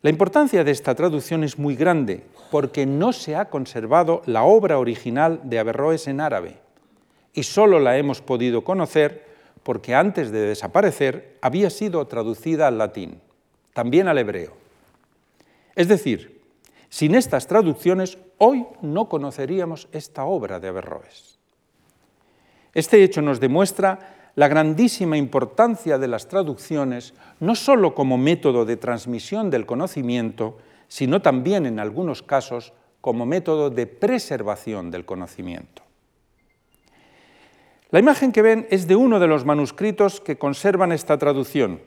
[0.00, 4.78] La importancia de esta traducción es muy grande porque no se ha conservado la obra
[4.78, 6.69] original de Averroes en árabe
[7.32, 9.26] y solo la hemos podido conocer
[9.62, 13.20] porque antes de desaparecer había sido traducida al latín,
[13.72, 14.54] también al hebreo.
[15.76, 16.40] Es decir,
[16.88, 21.38] sin estas traducciones, hoy no conoceríamos esta obra de Averroes.
[22.74, 28.76] Este hecho nos demuestra la grandísima importancia de las traducciones, no sólo como método de
[28.76, 35.82] transmisión del conocimiento, sino también en algunos casos como método de preservación del conocimiento.
[37.90, 41.80] La imagen que ven es de uno de los manuscritos que conservan esta traducción,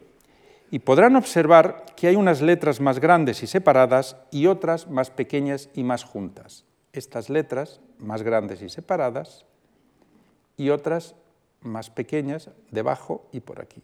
[0.74, 5.70] y podrán observar que hay unas letras más grandes y separadas y otras más pequeñas
[5.76, 6.66] y más juntas.
[6.94, 9.46] Estas letras más grandes y separadas
[10.58, 11.13] y otras
[11.62, 13.84] más pequeñas debajo y por aquí.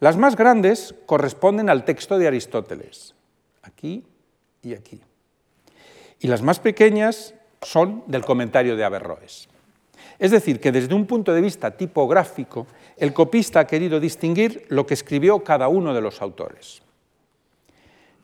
[0.00, 3.14] Las más grandes corresponden al texto de Aristóteles,
[3.62, 4.04] aquí
[4.60, 5.00] y aquí.
[6.20, 7.32] Y las más pequeñas
[7.62, 9.48] son del comentario de Averroes.
[10.18, 14.86] Es decir, que desde un punto de vista tipográfico, el copista ha querido distinguir lo
[14.86, 16.82] que escribió cada uno de los autores.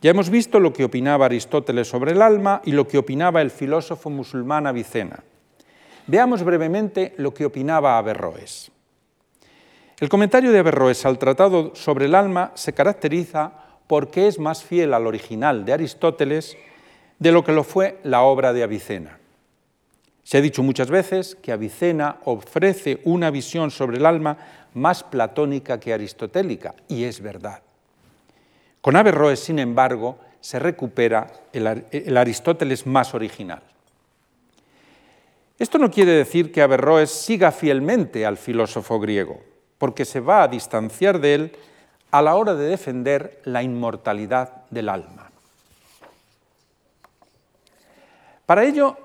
[0.01, 3.51] Ya hemos visto lo que opinaba Aristóteles sobre el alma y lo que opinaba el
[3.51, 5.23] filósofo musulmán Avicena.
[6.09, 8.73] Veamos brevemente lo que opinaba Averroes.
[10.01, 13.53] El comentario de Averroes al tratado sobre el alma se caracteriza
[13.87, 16.57] porque es más fiel al original de Aristóteles
[17.21, 19.22] de lo que lo fue la obra de Avicena.
[20.33, 24.39] Se ha dicho muchas veces que Avicena ofrece una visión sobre el alma
[24.73, 27.61] más platónica que aristotélica, y es verdad.
[28.81, 33.61] Con Averroes, sin embargo, se recupera el, Aristóteles más original.
[35.59, 39.39] Esto no quiere decir que Averroes siga fielmente al filósofo griego,
[39.77, 41.53] porque se va a distanciar de él
[42.11, 45.31] a la hora de defender la inmortalidad del alma.
[48.47, 48.97] Para ello,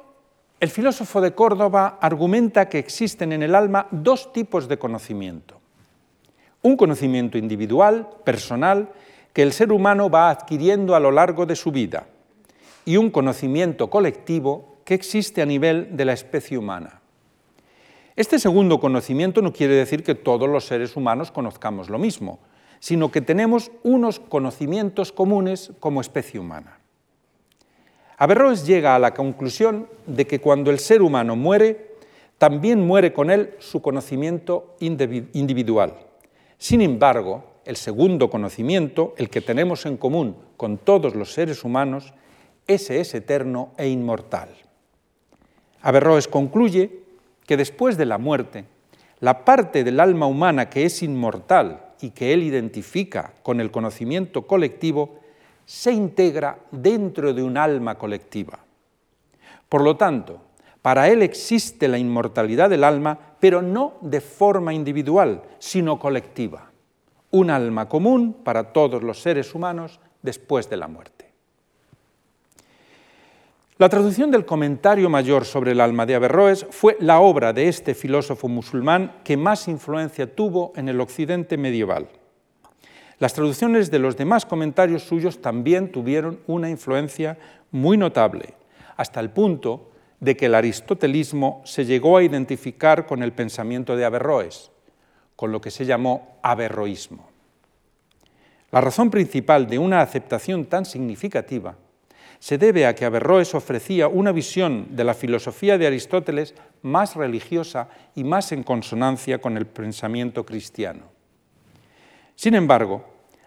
[0.59, 5.59] el filósofo de Córdoba argumenta que existen en el alma dos tipos de conocimiento.
[6.63, 8.89] Un conocimiento individual, personal,
[9.33, 12.07] que el ser humano va adquiriendo a lo largo de su vida,
[12.85, 17.01] y un conocimiento colectivo que existe a nivel de la especie humana.
[18.15, 22.39] Este segundo conocimiento no quiere decir que todos los seres humanos conozcamos lo mismo,
[22.79, 26.76] sino que tenemos unos conocimientos comunes como especie humana.
[28.17, 31.95] Averroes llega a la conclusión de que cuando el ser humano muere,
[32.39, 35.93] también muere con él su conocimiento individual.
[36.57, 42.13] Sin embargo, el segundo conocimiento, el que tenemos en común con todos los seres humanos,
[42.65, 44.49] ese es eterno e inmortal.
[45.81, 47.03] Averroes concluye
[47.45, 48.65] que después de la muerte,
[49.19, 54.47] la parte del alma humana que es inmortal y que él identifica con el conocimiento
[54.47, 55.19] colectivo
[55.67, 58.57] se integra dentro de un alma colectiva.
[59.67, 60.39] Por lo tanto,
[60.81, 66.71] para él existe la inmortalidad del alma, pero no de forma individual, sino colectiva.
[67.31, 71.33] Un alma común para todos los seres humanos después de la muerte.
[73.77, 77.93] La traducción del comentario mayor sobre el alma de Averroes fue la obra de este
[77.93, 82.07] filósofo musulmán que más influencia tuvo en el occidente medieval.
[83.19, 87.37] Las traducciones de los demás comentarios suyos también tuvieron una influencia
[87.71, 88.53] muy notable,
[88.95, 89.89] hasta el punto
[90.19, 94.71] de que el aristotelismo se llegó a identificar con el pensamiento de Averroes,
[95.35, 97.27] con lo que se llamó averroísmo.
[98.71, 101.75] La razón principal de una aceptación tan significativa
[102.39, 106.53] se debe a que Averroes ofrecía una visión de la filosofía de Aristóteles
[106.83, 111.16] más religiosa y más en consonancia con el pensamiento cristiano.
[112.37, 113.03] Sin embargo,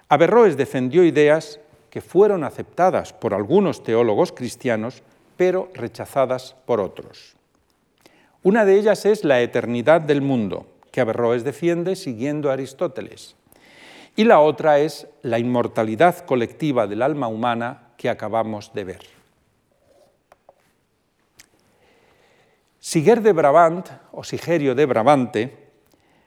[0.08, 1.60] Averroes defendió ideas
[1.90, 5.04] que fueron aceptadas por algunos teólogos cristianos,
[5.36, 7.36] pero rechazadas por otros.
[8.42, 13.36] Una de ellas es la eternidad del mundo, que Averroes defiende siguiendo a Aristóteles.
[14.16, 19.02] Y la otra es la inmortalidad colectiva del alma humana que acabamos de ver.
[22.80, 25.56] Siger de Brabant, o Sigerio de Brabante,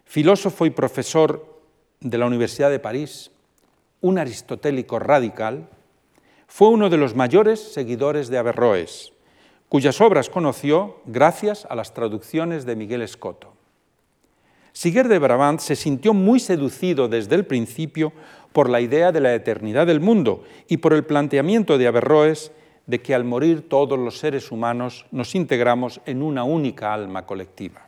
[0.05, 1.52] filósofo y profesor
[2.03, 3.31] de la Universidad de París,
[4.01, 5.67] un aristotélico radical,
[6.47, 9.13] fue uno de los mayores seguidores de Averroes,
[9.69, 13.53] cuyas obras conoció gracias a las traducciones de Miguel Escoto.
[14.73, 18.11] Siger de Brabant se sintió muy seducido desde el principio
[18.51, 22.51] por la idea de la eternidad del mundo y por el planteamiento de Averroes
[22.85, 27.87] de que al morir todos los seres humanos nos integramos en una única alma colectiva.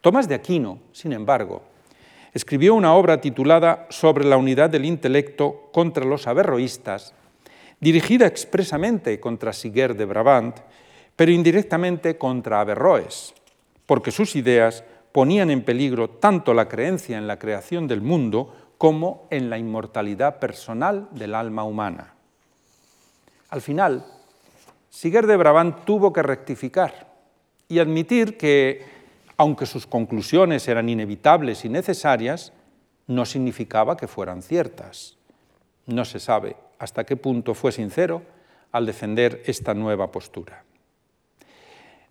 [0.00, 1.62] Tomás de Aquino, sin embargo,
[2.32, 7.14] escribió una obra titulada Sobre la unidad del intelecto contra los averroístas,
[7.80, 10.56] dirigida expresamente contra Siger de Brabant,
[11.16, 13.34] pero indirectamente contra Averroes,
[13.86, 19.26] porque sus ideas ponían en peligro tanto la creencia en la creación del mundo como
[19.30, 22.14] en la inmortalidad personal del alma humana.
[23.50, 24.04] Al final,
[24.88, 27.12] Siger de Brabant tuvo que rectificar
[27.68, 28.84] y admitir que,
[29.42, 32.52] aunque sus conclusiones eran inevitables y necesarias,
[33.08, 35.18] no significaba que fueran ciertas.
[35.84, 38.22] No se sabe hasta qué punto fue sincero
[38.70, 40.62] al defender esta nueva postura.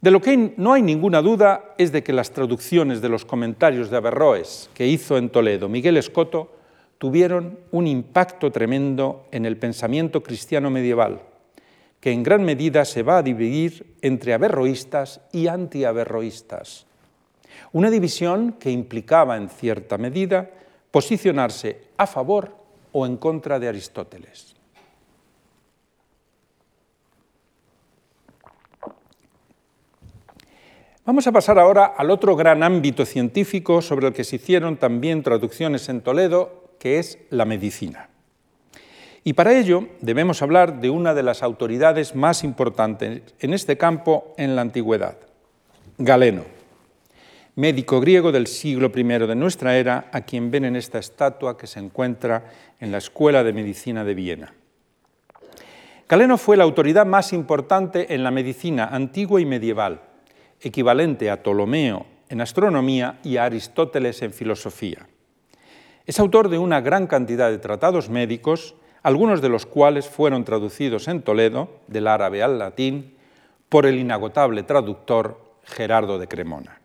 [0.02, 3.90] De lo que no hay ninguna duda es de que las traducciones de los comentarios
[3.90, 6.52] de Averroes que hizo en Toledo Miguel Escoto
[6.98, 11.22] tuvieron un impacto tremendo en el pensamiento cristiano medieval,
[12.02, 16.91] que en gran medida se va a dividir entre averroístas y antiaverroístas.
[17.74, 20.50] Una división que implicaba en cierta medida
[20.92, 22.56] posicionarse a favor
[22.92, 24.56] o en contra de Aristóteles.
[31.04, 35.24] Vamos a pasar ahora al otro gran ámbito científico sobre el que se hicieron también
[35.24, 38.10] traducciones en Toledo, que es la medicina.
[39.24, 44.34] Y para ello debemos hablar de una de las autoridades más importantes en este campo
[44.38, 45.18] en la antigüedad,
[45.98, 46.44] Galeno,
[47.56, 51.68] médico griego del siglo I de nuestra era, a quien ven en esta estatua que
[51.68, 54.54] se encuentra en la Escuela de Medicina de Viena.
[56.08, 60.02] Galeno fue la autoridad más importante en la medicina antigua y medieval
[60.62, 65.08] equivalente a Ptolomeo en astronomía y a Aristóteles en filosofía.
[66.06, 71.08] Es autor de una gran cantidad de tratados médicos, algunos de los cuales fueron traducidos
[71.08, 73.16] en Toledo, del árabe al latín,
[73.70, 76.81] por el inagotable traductor Gerardo de Cremona.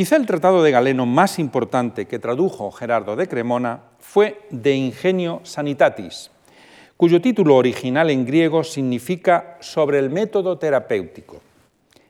[0.00, 5.42] Quizá el tratado de Galeno más importante que tradujo Gerardo de Cremona fue De Ingenio
[5.42, 6.30] Sanitatis,
[6.96, 11.42] cuyo título original en griego significa sobre el método terapéutico.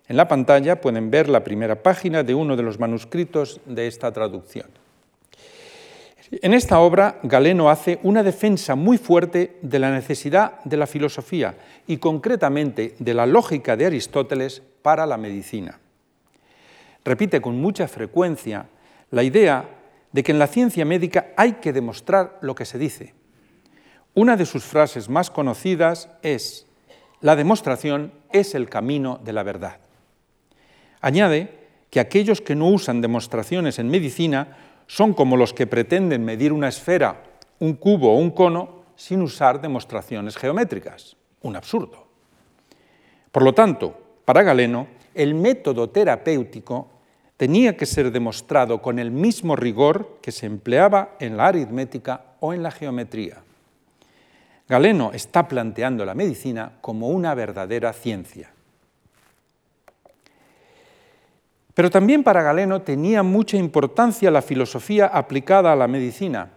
[0.06, 4.12] En la pantalla pueden ver la primera página de uno de los manuscritos de esta
[4.12, 4.68] traducción.
[6.30, 11.56] En esta obra, Galeno hace una defensa muy fuerte de la necesidad de la filosofía
[11.88, 15.80] y concretamente de la lógica de Aristóteles para la medicina.
[17.04, 18.66] Repite con mucha frecuencia
[19.10, 19.68] la idea
[20.12, 23.14] de que en la ciencia médica hay que demostrar lo que se dice,
[24.14, 26.66] una de sus frases más conocidas es,
[27.20, 29.78] la demostración es el camino de la verdad.
[31.00, 34.56] Añade que aquellos que no usan demostraciones en medicina
[34.88, 37.22] son como los que pretenden medir una esfera,
[37.60, 41.16] un cubo o un cono sin usar demostraciones geométricas.
[41.42, 42.08] Un absurdo.
[43.30, 46.88] Por lo tanto, para Galeno, el método terapéutico
[47.36, 52.52] tenía que ser demostrado con el mismo rigor que se empleaba en la aritmética o
[52.52, 53.38] en la geometría.
[54.68, 58.50] Galeno está planteando la medicina como una verdadera ciencia.
[61.74, 66.50] Pero también para Galeno tenía mucha importancia la filosofía aplicada a la medicina,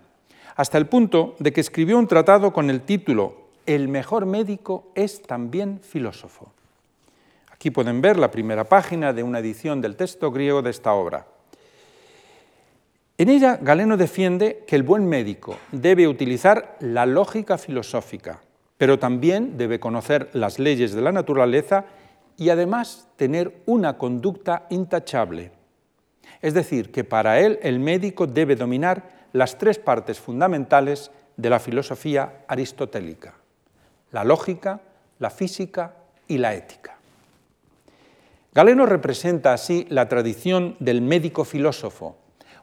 [0.56, 5.22] hasta el punto de que escribió un tratado con el título El mejor médico es
[5.22, 6.52] también filósofo.
[7.64, 11.28] Aquí pueden ver la primera página de una edición del texto griego de esta obra.
[13.18, 18.42] En ella, Galeno defiende que el buen médico debe utilizar la lógica filosófica,
[18.78, 21.86] pero también debe conocer las leyes de la naturaleza
[22.36, 25.54] y además tener una conducta intachable.
[26.42, 31.62] Es decir, que para él el médico debe dominar las tres partes fundamentales de la
[31.62, 33.36] filosofía aristotélica,
[34.12, 34.82] la lógica,
[35.20, 35.94] la física
[36.28, 36.93] y la ética.
[38.54, 42.18] Galeno representa así la tradición del médico filósofo,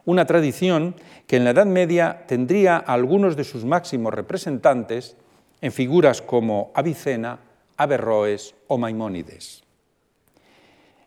[0.05, 0.95] una tradición
[1.27, 5.17] que en la Edad Media tendría algunos de sus máximos representantes
[5.59, 7.39] en figuras como Avicena,
[7.75, 9.63] Averroes o Maimónides.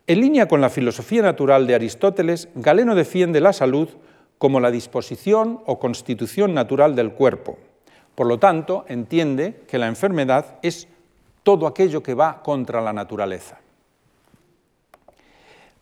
[0.07, 3.89] En línea con la filosofía natural de Aristóteles, Galeno defiende la salud
[4.37, 7.57] como la disposición o constitución natural del cuerpo.
[8.15, 10.89] Por lo tanto, entiende que la enfermedad es
[11.43, 13.64] todo aquello que va contra la naturaleza.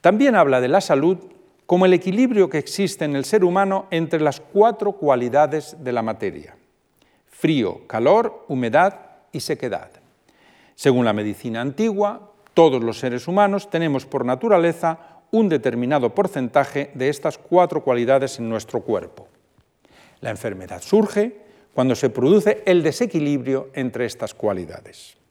[0.03, 1.17] También habla de la salud
[1.65, 6.03] como el equilibrio que existe en el ser humano entre las cuatro cualidades de la
[6.03, 6.57] materia,
[7.29, 8.99] frío, calor, humedad
[9.31, 9.91] y sequedad.
[10.75, 14.99] Según la medicina antigua, todos los seres humanos tenemos por naturaleza
[15.31, 19.29] un determinado porcentaje de estas cuatro cualidades en nuestro cuerpo.
[20.21, 21.37] La enfermedad surge
[21.73, 25.22] cuando se produce el desequilibrio entre estas cualidades.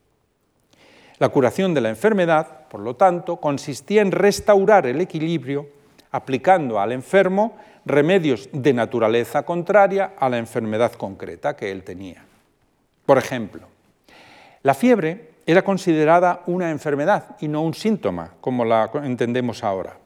[1.21, 5.67] La curación de la enfermedad, por lo tanto, consistía en restaurar el equilibrio
[6.09, 7.55] aplicando al enfermo
[7.85, 12.25] remedios de naturaleza contraria a la enfermedad concreta que él tenía.
[13.05, 13.67] Por ejemplo,
[14.63, 19.99] la fiebre era considerada una enfermedad y no un síntoma, como la entendemos ahora.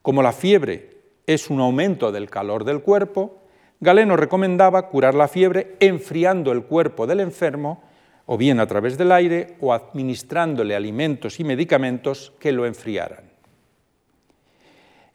[0.00, 3.42] Como la fiebre es un aumento del calor del cuerpo,
[3.78, 7.89] Galeno recomendaba curar la fiebre enfriando el cuerpo del enfermo
[8.32, 13.24] o bien a través del aire o administrándole alimentos y medicamentos que lo enfriaran.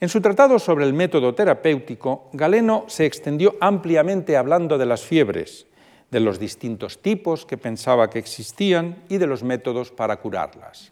[0.01, 5.65] En su tratado sobre el método terapéutico, Galeno se extendió ampliamente hablando de las fiebres,
[6.11, 10.91] de los distintos tipos que pensaba que existían y de los métodos para curarlas.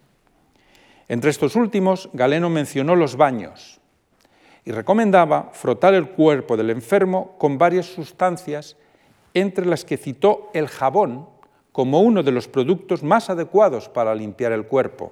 [1.10, 3.82] Entre estos últimos, Galeno mencionó los baños
[4.64, 8.78] y recomendaba frotar el cuerpo del enfermo con varias sustancias,
[9.34, 11.33] entre las que citó el jabón
[11.74, 15.12] como uno de los productos más adecuados para limpiar el cuerpo,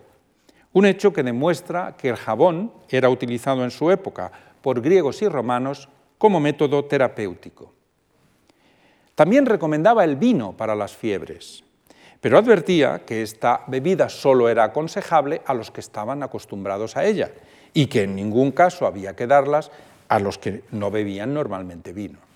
[0.71, 4.31] un hecho que demuestra que el jabón era utilizado en su época
[4.61, 7.73] por griegos y romanos como método terapéutico.
[9.15, 11.63] También recomendaba el vino para las fiebres,
[12.21, 17.31] pero advertía que esta bebida solo era aconsejable a los que estaban acostumbrados a ella
[17.73, 19.71] y que en ningún caso había que darlas
[20.07, 22.30] a los que no bebían normalmente vino.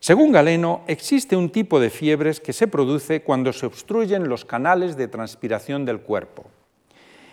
[0.00, 4.96] Según Galeno, existe un tipo de fiebres que se produce cuando se obstruyen los canales
[4.96, 6.44] de transpiración del cuerpo.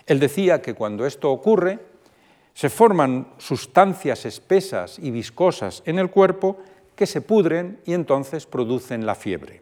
[0.05, 1.79] Él decía que cuando esto ocurre,
[2.53, 6.57] se forman sustancias espesas y viscosas en el cuerpo
[6.95, 9.61] que se pudren y entonces producen la fiebre.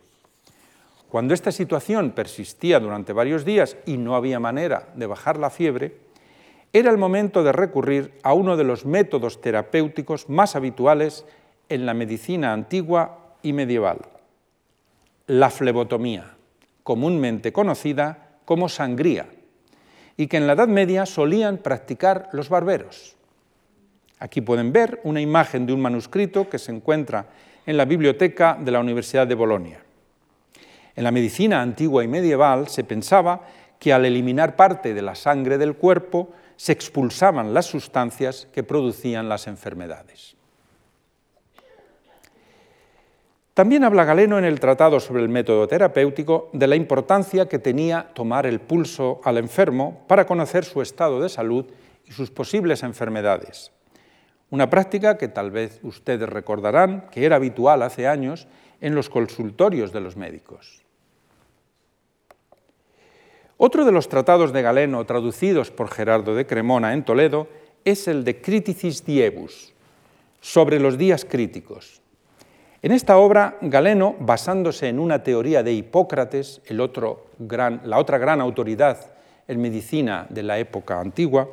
[1.10, 5.98] Cuando esta situación persistía durante varios días y no había manera de bajar la fiebre,
[6.74, 11.26] era el momento de recurrir a uno de los métodos terapéuticos más habituales
[11.72, 14.00] en la medicina antigua y medieval,
[15.28, 16.36] la flebotomía,
[16.84, 19.30] comúnmente conocida como sangría,
[20.18, 23.16] y que en la Edad Media solían practicar los barberos.
[24.20, 27.28] Aquí pueden ver una imagen de un manuscrito que se encuentra
[27.66, 29.82] en la biblioteca de la Universidad de Bolonia.
[30.94, 33.48] En la medicina antigua y medieval se pensaba
[33.80, 39.30] que al eliminar parte de la sangre del cuerpo se expulsaban las sustancias que producían
[39.30, 40.36] las enfermedades.
[43.62, 48.10] También habla Galeno en el Tratado sobre el método terapéutico de la importancia que tenía
[48.16, 51.68] tomar el pulso al enfermo para conocer su estado de salud
[52.04, 53.72] y sus posibles enfermedades.
[54.50, 58.48] Una práctica que tal vez ustedes recordarán que era habitual hace años
[58.80, 60.82] en los consultorios de los médicos.
[63.58, 67.48] Otro de los tratados de Galeno traducidos por Gerardo de Cremona en Toledo
[67.86, 69.72] es el de Criticis Diebus,
[70.40, 72.01] sobre los días críticos.
[72.84, 79.14] En esta obra, Galeno, basándose en una teoría de Hipócrates, la otra gran autoridad
[79.48, 81.48] en medicina de la época antigua,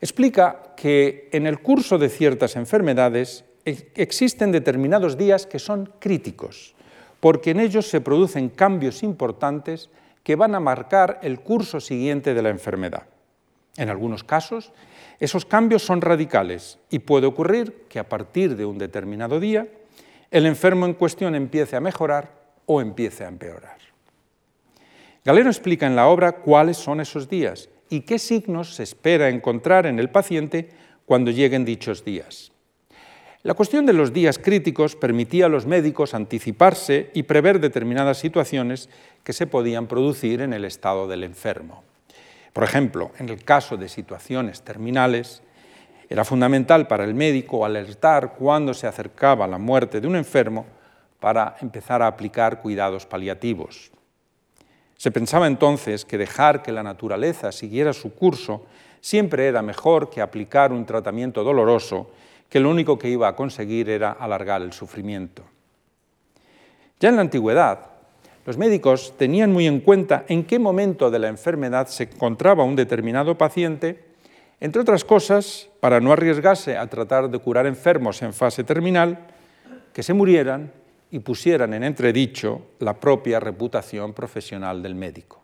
[0.00, 6.76] explica que en el curso de ciertas enfermedades existen determinados días que son críticos,
[7.18, 9.90] porque en ellos se producen cambios importantes
[10.22, 13.02] que van a marcar el curso siguiente de la enfermedad.
[13.76, 14.72] En algunos casos,
[15.18, 19.66] esos cambios son radicales y puede ocurrir que a partir de un determinado día
[20.30, 22.32] el enfermo en cuestión empiece a mejorar
[22.66, 23.78] o empiece a empeorar.
[25.24, 29.86] Galeno explica en la obra cuáles son esos días y qué signos se espera encontrar
[29.86, 30.70] en el paciente
[31.04, 32.52] cuando lleguen dichos días.
[33.42, 38.88] La cuestión de los días críticos permitía a los médicos anticiparse y prever determinadas situaciones
[39.24, 41.82] que se podían producir en el estado del enfermo.
[42.52, 45.42] Por ejemplo, en el caso de situaciones terminales,
[46.10, 50.66] Era fundamental para el médico alertar cuando se acercaba la muerte de un enfermo
[51.20, 53.92] para empezar a aplicar cuidados paliativos.
[54.96, 58.66] Se pensaba entonces que dejar que la naturaleza siguiera su curso
[59.00, 62.10] siempre era mejor que aplicar un tratamiento doloroso
[62.48, 65.44] que lo único que iba a conseguir era alargar el sufrimiento.
[66.98, 67.86] Ya en la antigüedad,
[68.44, 72.74] los médicos tenían muy en cuenta en qué momento de la enfermedad se encontraba un
[72.74, 74.09] determinado paciente,
[74.60, 79.26] entre otras cosas, para no arriesgarse a tratar de curar enfermos en fase terminal,
[79.92, 80.72] que se murieran
[81.10, 85.40] y pusieran en entredicho la propia reputación profesional del médico.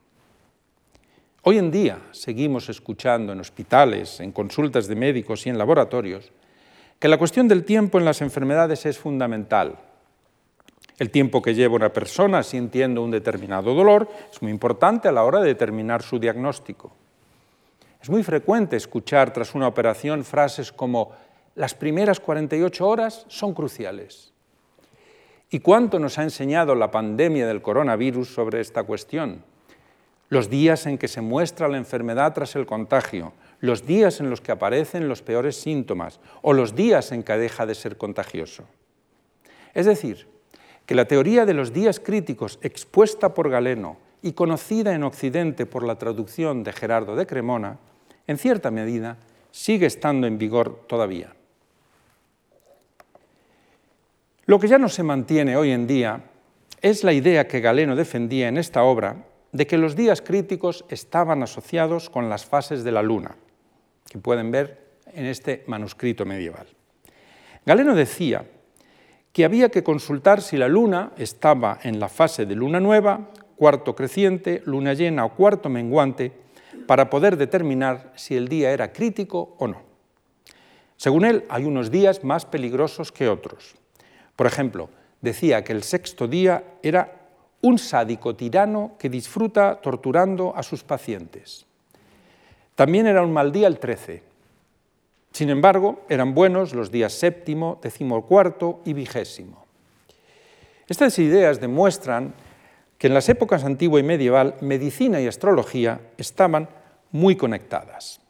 [1.42, 6.32] Hoy en día seguimos escuchando en hospitales, en consultas de médicos y en laboratorios
[6.98, 9.78] que la cuestión del tiempo en las enfermedades es fundamental.
[10.98, 15.24] El tiempo que lleva una persona sintiendo un determinado dolor es muy importante a la
[15.24, 16.94] hora de determinar su diagnóstico.
[18.06, 21.10] Es muy frecuente escuchar tras una operación frases como
[21.56, 24.32] las primeras 48 horas son cruciales.
[25.50, 29.42] ¿Y cuánto nos ha enseñado la pandemia del coronavirus sobre esta cuestión?
[30.28, 34.40] Los días en que se muestra la enfermedad tras el contagio, los días en los
[34.40, 38.62] que aparecen los peores síntomas o los días en que deja de ser contagioso.
[39.74, 40.28] Es decir,
[40.86, 45.84] que la teoría de los días críticos expuesta por Galeno y conocida en Occidente por
[45.84, 47.80] la traducción de Gerardo de Cremona,
[48.26, 49.18] en cierta medida
[49.50, 51.32] sigue estando en vigor todavía.
[54.46, 56.20] Lo que ya no se mantiene hoy en día
[56.80, 61.42] es la idea que Galeno defendía en esta obra de que los días críticos estaban
[61.42, 63.34] asociados con las fases de la luna,
[64.08, 66.66] que pueden ver en este manuscrito medieval.
[67.64, 68.44] Galeno decía
[69.32, 73.96] que había que consultar si la luna estaba en la fase de luna nueva, cuarto
[73.96, 76.32] creciente, luna llena o cuarto menguante,
[76.86, 79.82] para poder determinar si el día era crítico o no.
[80.96, 83.74] Según él, hay unos días más peligrosos que otros.
[84.34, 84.88] Por ejemplo,
[85.20, 87.28] decía que el sexto día era
[87.62, 91.66] un sádico tirano que disfruta torturando a sus pacientes.
[92.74, 94.22] También era un mal día el 13.
[95.32, 99.66] Sin embargo, eran buenos los días séptimo, decimocuarto y vigésimo.
[100.88, 102.34] Estas ideas demuestran
[103.06, 106.68] en las épocas antigua y medieval medicina y astrología estaban
[107.12, 108.20] muy conectadas.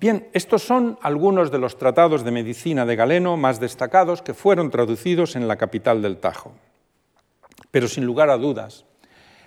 [0.00, 4.70] Bien, estos son algunos de los tratados de medicina de Galeno más destacados que fueron
[4.70, 6.52] traducidos en la capital del Tajo.
[7.70, 8.86] Pero sin lugar a dudas,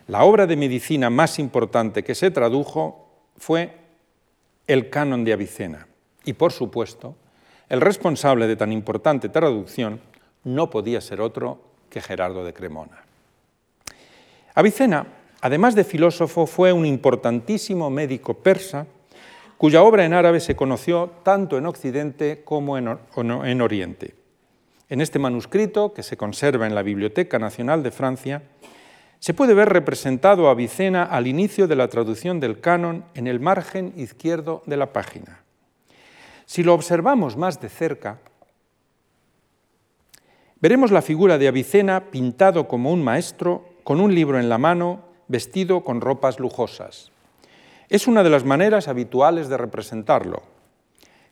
[0.07, 3.75] la obra de medicina más importante que se tradujo fue
[4.67, 5.87] el Canon de Avicena.
[6.23, 7.15] Y por supuesto,
[7.67, 9.99] el responsable de tan importante traducción
[10.43, 13.03] no podía ser otro que Gerardo de Cremona.
[14.55, 15.07] Avicena,
[15.41, 18.85] además de filósofo, fue un importantísimo médico persa
[19.57, 24.13] cuya obra en árabe se conoció tanto en Occidente como en, Oriente.
[24.89, 28.43] En este manuscrito, que se conserva en la Biblioteca Nacional de Francia,
[29.19, 33.39] se puede ver representado a Avicena al inicio de la traducción del canon en el
[33.39, 35.39] margen izquierdo de la página.
[36.45, 38.19] Si lo observamos más de cerca,
[40.63, 45.01] veremos la figura de Avicena pintado como un maestro, con un libro en la mano,
[45.27, 47.11] vestido con ropas lujosas.
[47.89, 50.41] Es una de las maneras habituales de representarlo.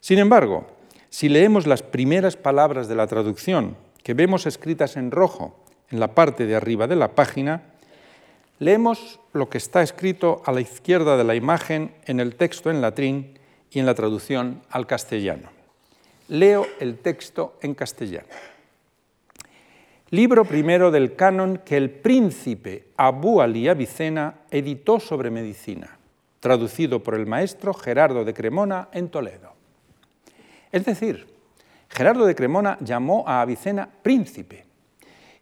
[0.02, 0.68] Sin embargo,
[1.10, 5.56] si leemos las primeras palabras de la traducción, que vemos escritas en rojo
[5.92, 7.62] en la parte de arriba de la página,
[8.60, 12.82] leemos lo que está escrito a la izquierda de la imagen en el texto en
[12.82, 13.40] latín
[13.72, 15.52] y en la traducción al castellano.
[16.28, 18.28] Leo el texto en castellano.
[20.12, 25.98] Libro primero del canon que el príncipe Abu Ali Avicena editó sobre medicina
[26.42, 29.54] traducido por el maestro Gerardo de Cremona en Toledo.
[30.72, 31.28] Es decir,
[31.88, 34.66] Gerardo de Cremona llamó a Avicena príncipe,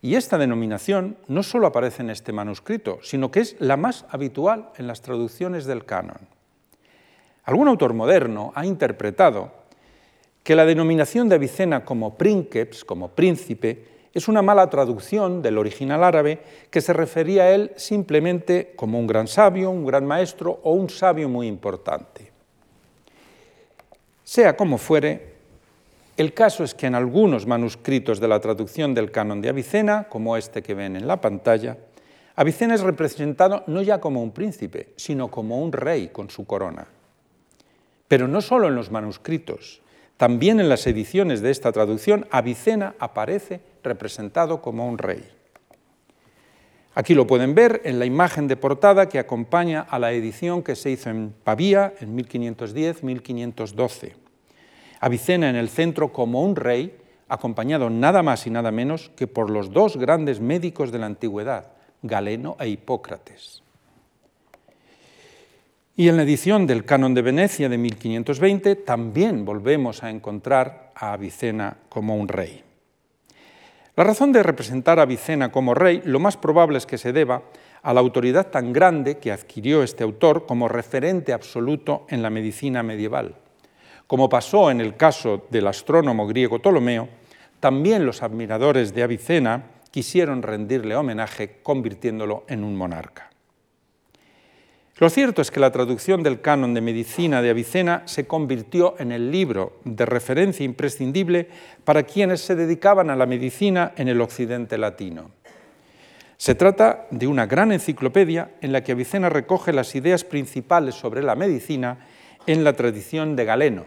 [0.01, 4.70] y esta denominación no solo aparece en este manuscrito, sino que es la más habitual
[4.78, 6.20] en las traducciones del canon.
[7.43, 9.51] Algún autor moderno ha interpretado
[10.43, 16.03] que la denominación de Avicena como princeps, como príncipe, es una mala traducción del original
[16.03, 16.39] árabe
[16.70, 20.89] que se refería a él simplemente como un gran sabio, un gran maestro o un
[20.89, 22.32] sabio muy importante.
[24.24, 25.34] Sea como fuere,
[26.18, 30.36] el caso es que en algunos manuscritos de la traducción del canon de Avicena, como
[30.36, 31.78] este que ven en la pantalla,
[32.36, 36.88] Avicena es representado no ya como un príncipe, sino como un rey con su corona.
[38.07, 39.82] Pero no solo en los manuscritos,
[40.18, 45.24] también en las ediciones de esta traducción, Avicena aparece representado como un rey.
[46.96, 50.76] Aquí lo pueden ver en la imagen de portada que acompaña a la edición que
[50.76, 54.16] se hizo en Pavía en 1510-1512.
[55.00, 56.98] Avicena en el centro como un rey,
[57.30, 61.68] acompañado nada más y nada menos que por los dos grandes médicos de la antigüedad,
[62.02, 63.64] Galeno e Hipócrates.
[65.96, 71.14] Y en la edición del Canon de Venecia de 1520 también volvemos a encontrar a
[71.14, 72.68] Avicena como un rey.
[74.00, 77.43] La razón de representar a Avicena como rey lo más probable es que se deba
[77.82, 82.82] a la autoridad tan grande que adquirió este autor como referente absoluto en la medicina
[82.82, 83.36] medieval.
[84.08, 87.10] Como pasó en el caso del astrónomo griego Ptolomeo,
[87.60, 93.29] también los admiradores de Avicena quisieron rendirle homenaje convirtiéndolo en un monarca.
[95.00, 99.14] Lo cierto es que la traducción del canon de medicina de Avicena se convirtió en
[99.14, 101.47] el libro de referencia imprescindible
[101.86, 105.32] para quienes se dedicaban a la medicina en el occidente latino.
[106.36, 111.24] Se trata de una gran enciclopedia en la que Avicena recoge las ideas principales sobre
[111.24, 112.06] la medicina
[112.45, 113.86] en la tradición de Galeno.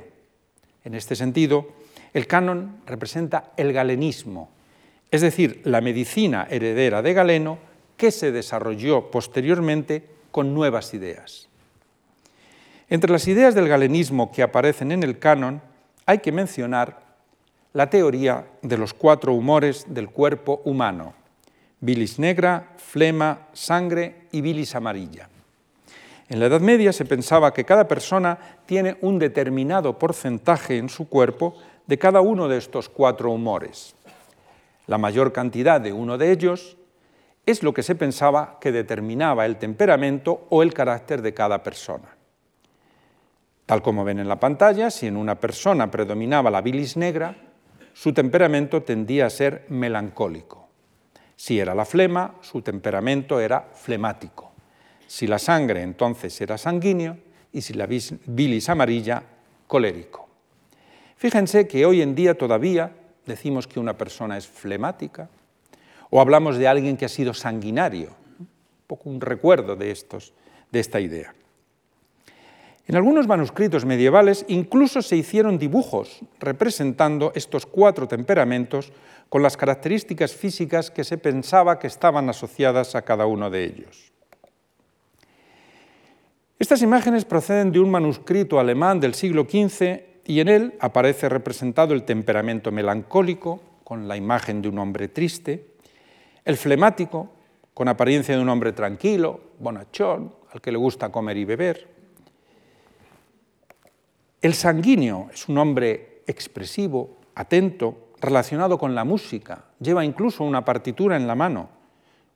[0.82, 1.68] En este sentido,
[2.14, 4.50] el canon representa el galenismo,
[5.10, 7.58] es decir, la medicina heredera de Galeno
[7.98, 11.48] que se desarrolló posteriormente con nuevas ideas.
[12.88, 15.62] Entre las ideas del galenismo que aparecen en el canon
[16.04, 17.00] hay que mencionar
[17.72, 21.14] la teoría de los cuatro humores del cuerpo humano,
[21.80, 25.28] bilis negra, flema, sangre y bilis amarilla.
[26.28, 31.08] En la Edad Media se pensaba que cada persona tiene un determinado porcentaje en su
[31.08, 31.54] cuerpo
[31.86, 33.94] de cada uno de estos cuatro humores.
[34.86, 36.76] La mayor cantidad de uno de ellos
[37.44, 42.16] es lo que se pensaba que determinaba el temperamento o el carácter de cada persona.
[43.66, 47.36] Tal como ven en la pantalla, si en una persona predominaba la bilis negra,
[47.92, 50.68] su temperamento tendía a ser melancólico.
[51.36, 54.52] Si era la flema, su temperamento era flemático.
[55.06, 57.16] Si la sangre, entonces era sanguíneo,
[57.52, 59.22] y si la bilis amarilla,
[59.66, 60.28] colérico.
[61.16, 62.92] Fíjense que hoy en día todavía
[63.26, 65.28] decimos que una persona es flemática,
[66.14, 68.46] o hablamos de alguien que ha sido sanguinario, un
[68.86, 70.34] poco un recuerdo de, estos,
[70.70, 71.34] de esta idea.
[72.86, 78.92] En algunos manuscritos medievales incluso se hicieron dibujos representando estos cuatro temperamentos
[79.30, 84.12] con las características físicas que se pensaba que estaban asociadas a cada uno de ellos.
[86.58, 91.94] Estas imágenes proceden de un manuscrito alemán del siglo XV y en él aparece representado
[91.94, 95.71] el temperamento melancólico, con la imagen de un hombre triste,
[96.44, 97.30] el flemático,
[97.74, 101.88] con apariencia de un hombre tranquilo, bonachón, al que le gusta comer y beber.
[104.40, 111.16] El sanguíneo es un hombre expresivo, atento, relacionado con la música, lleva incluso una partitura
[111.16, 111.68] en la mano,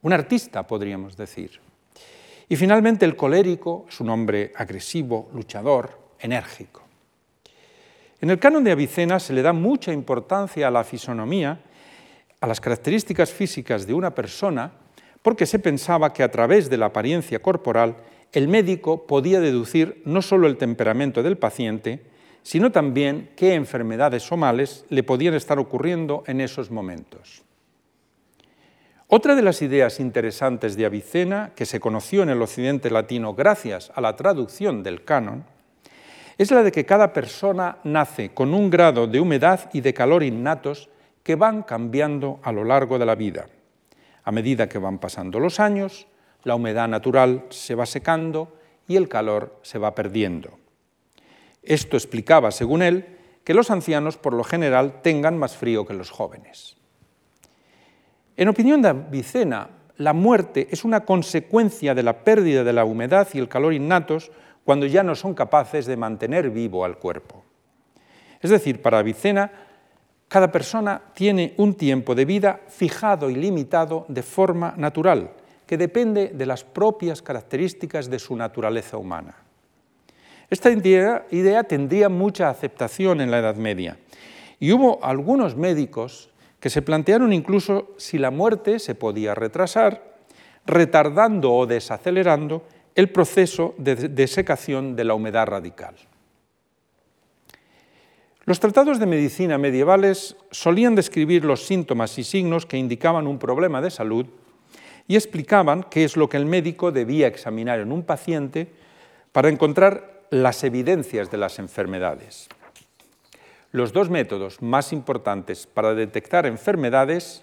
[0.03, 1.61] un artista podríamos decir.
[2.49, 6.83] Y finalmente el colérico es un hombre agresivo, luchador, enérgico.
[8.21, 11.61] En el canon de Avicena se le da mucha importancia a la fisonomía
[12.41, 14.73] a las características físicas de una persona
[15.23, 17.97] porque se pensaba que a través de la apariencia corporal
[18.33, 22.03] el médico podía deducir no solo el temperamento del paciente,
[22.43, 27.43] sino también qué enfermedades o males le podían estar ocurriendo en esos momentos.
[29.09, 33.91] Otra de las ideas interesantes de Avicena, que se conoció en el occidente latino gracias
[33.95, 35.45] a la traducción del canon,
[36.39, 40.23] es la de que cada persona nace con un grado de humedad y de calor
[40.23, 40.89] innatos
[41.27, 43.47] que van cambiando a lo largo de la vida.
[44.23, 46.07] A medida que van pasando los años,
[46.45, 48.57] la humedad natural se va secando
[48.87, 50.57] y el calor se va perdiendo.
[51.65, 56.13] Esto explicaba, según él, que los ancianos por lo general tengan más frío que los
[56.13, 56.77] jóvenes.
[58.37, 63.27] En opinión de Avicena, la muerte es una consecuencia de la pérdida de la humedad
[63.33, 64.31] y el calor innatos
[64.65, 67.43] cuando ya no son capaces de mantener vivo al cuerpo.
[68.41, 69.51] Es decir, para Avicena,
[70.29, 75.31] cada persona tiene un tiempo de vida fijado y limitado de forma natural,
[75.67, 79.37] que depende de las propias características de su naturaleza humana.
[80.49, 83.99] Esta idea, tendría mucha aceptación en la Edad Media
[84.61, 90.17] y hubo algunos médicos que se plantearon incluso si la muerte se podía retrasar,
[90.65, 92.65] retardando o desacelerando
[92.95, 95.97] el proceso de desecación de la humedad radical.
[98.47, 103.83] Los tratados de medicina medievales solían describir los síntomas y signos que indicaban un problema
[103.83, 104.27] de salud
[105.09, 108.69] y explicaban qué es lo que el médico debía examinar en un paciente
[109.33, 112.49] para encontrar las evidencias de las enfermedades.
[113.73, 117.43] Los dos métodos más importantes para detectar enfermedades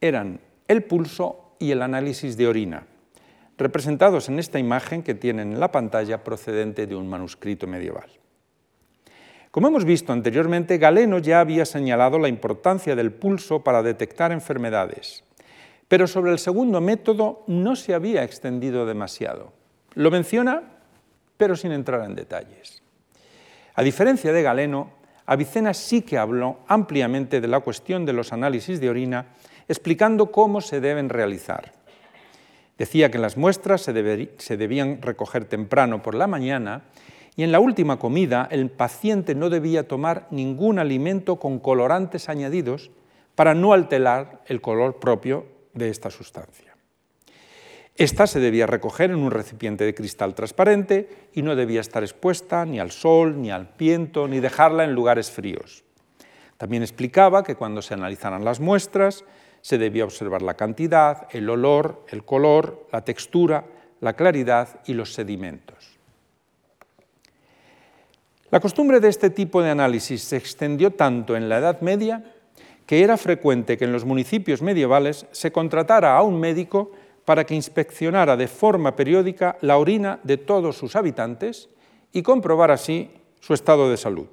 [0.00, 0.38] eran
[0.68, 2.86] el pulso y el análisis de orina,
[3.56, 8.08] representados en esta imagen que tienen en la pantalla procedente de un manuscrito medieval.
[9.50, 15.24] Como hemos visto anteriormente, Galeno ya había señalado la importancia del pulso para detectar enfermedades,
[15.88, 19.52] pero sobre el segundo método no se había extendido demasiado.
[19.94, 20.62] Lo menciona,
[21.36, 22.82] pero sin entrar en detalles.
[23.74, 24.90] A diferencia de Galeno,
[25.24, 29.26] Avicena sí que habló ampliamente de la cuestión de los análisis de orina,
[29.68, 31.72] explicando cómo se deben realizar.
[32.78, 36.82] Decía que las muestras se, debían recoger temprano por la mañana
[37.38, 42.90] y en la última comida el paciente no debía tomar ningún alimento con colorantes añadidos
[43.36, 46.74] para no alterar el color propio de esta sustancia.
[47.94, 52.66] Esta se debía recoger en un recipiente de cristal transparente y no debía estar expuesta
[52.66, 55.84] ni al sol, ni al viento, ni dejarla en lugares fríos.
[56.56, 59.24] También explicaba que cuando se analizaran las muestras
[59.60, 63.64] se debía observar la cantidad, el olor, el color, la textura,
[64.00, 65.97] la claridad y los sedimentos.
[68.50, 72.24] La costumbre de este tipo de análisis se extendió tanto en la Edad Media
[72.86, 76.90] que era frecuente que en los municipios medievales se contratara a un médico
[77.26, 81.68] para que inspeccionara de forma periódica la orina de todos sus habitantes
[82.10, 84.28] y comprobar así su estado de salud.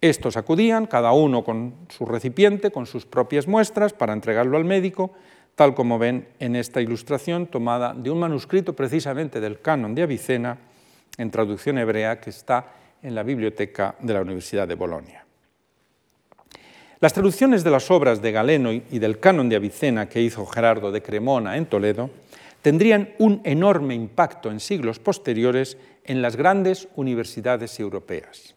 [0.00, 5.10] Estos acudían, cada uno con su recipiente, con sus propias muestras, para entregarlo al médico,
[5.56, 10.58] tal como ven en esta ilustración tomada de un manuscrito precisamente del canon de Avicena,
[11.16, 15.24] en traducción hebrea, que está en la biblioteca de la Universidad de Bolonia.
[17.00, 20.90] Las traducciones de las obras de Galeno y del canon de Avicena que hizo Gerardo
[20.90, 22.10] de Cremona en Toledo
[22.60, 28.56] tendrían un enorme impacto en siglos posteriores en las grandes universidades europeas.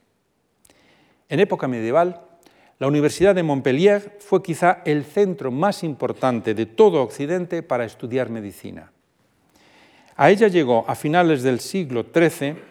[1.30, 2.22] En época medieval,
[2.80, 8.32] la Universidad de Montpellier fue quizá el centro más importante de todo Occidente para estudiar
[8.32, 8.92] medicina.
[10.16, 12.71] A ella llegó a finales del siglo XIII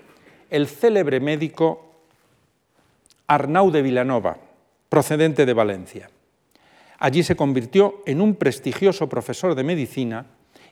[0.50, 1.94] el célebre médico
[3.26, 4.38] Arnau de Vilanova,
[4.88, 6.10] procedente de Valencia.
[6.98, 10.26] Allí se convirtió en un prestigioso profesor de medicina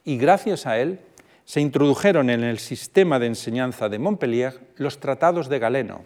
[0.04, 1.00] y gracias a él
[1.44, 6.02] se introdujeron en el sistema de enseñanza de Montpellier los tratados de Galeno,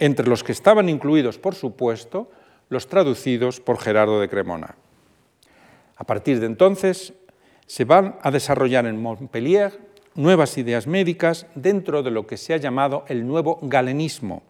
[0.00, 2.28] entre los que estaban incluidos, por supuesto,
[2.70, 4.74] los traducidos por Gerardo de Cremona.
[5.96, 7.12] A partir de entonces
[7.66, 9.78] se van a desarrollar en Montpellier
[10.14, 14.42] nuevas ideas médicas dentro de lo que se ha llamado el nuevo galenismo,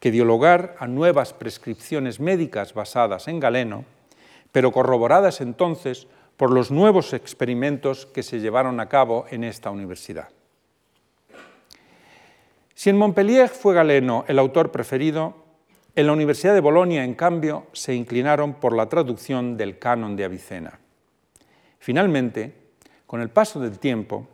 [0.00, 3.84] que dio lugar a nuevas prescripciones médicas basadas en Galeno,
[4.52, 10.28] pero corroboradas entonces por los nuevos experimentos que se llevaron a cabo en esta universidad.
[12.74, 15.34] Si en Montpellier fue Galeno el autor preferido,
[15.96, 20.24] en la Universidad de Bolonia, en cambio, se inclinaron por la traducción del canon de
[20.24, 20.78] Avicena.
[21.80, 22.54] Finalmente,
[23.04, 24.28] con el paso del tiempo,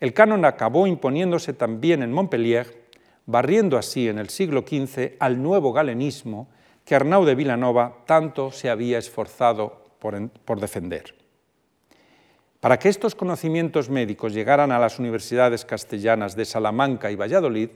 [0.00, 2.86] el canon acabó imponiéndose también en Montpellier,
[3.24, 6.48] barriendo así en el siglo XV al nuevo galenismo
[6.84, 11.14] que Arnau de Vilanova tanto se había esforzado por, por defender.
[12.60, 17.70] Para que estos conocimientos médicos llegaran a las universidades castellanas de Salamanca y Valladolid,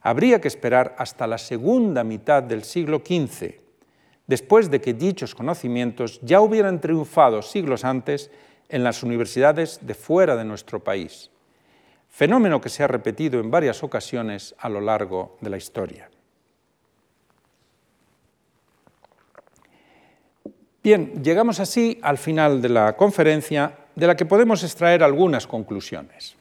[0.00, 3.54] habría que esperar hasta la segunda mitad del siglo XV,
[4.26, 8.30] después de que dichos conocimientos ya hubieran triunfado siglos antes
[8.68, 11.30] en las universidades de fuera de nuestro país,
[12.12, 16.10] fenómeno que se ha repetido en varias ocasiones a lo largo de la historia.
[20.84, 26.36] Bien, llegamos así al final de la conferencia de la que podemos extraer algunas conclusiones.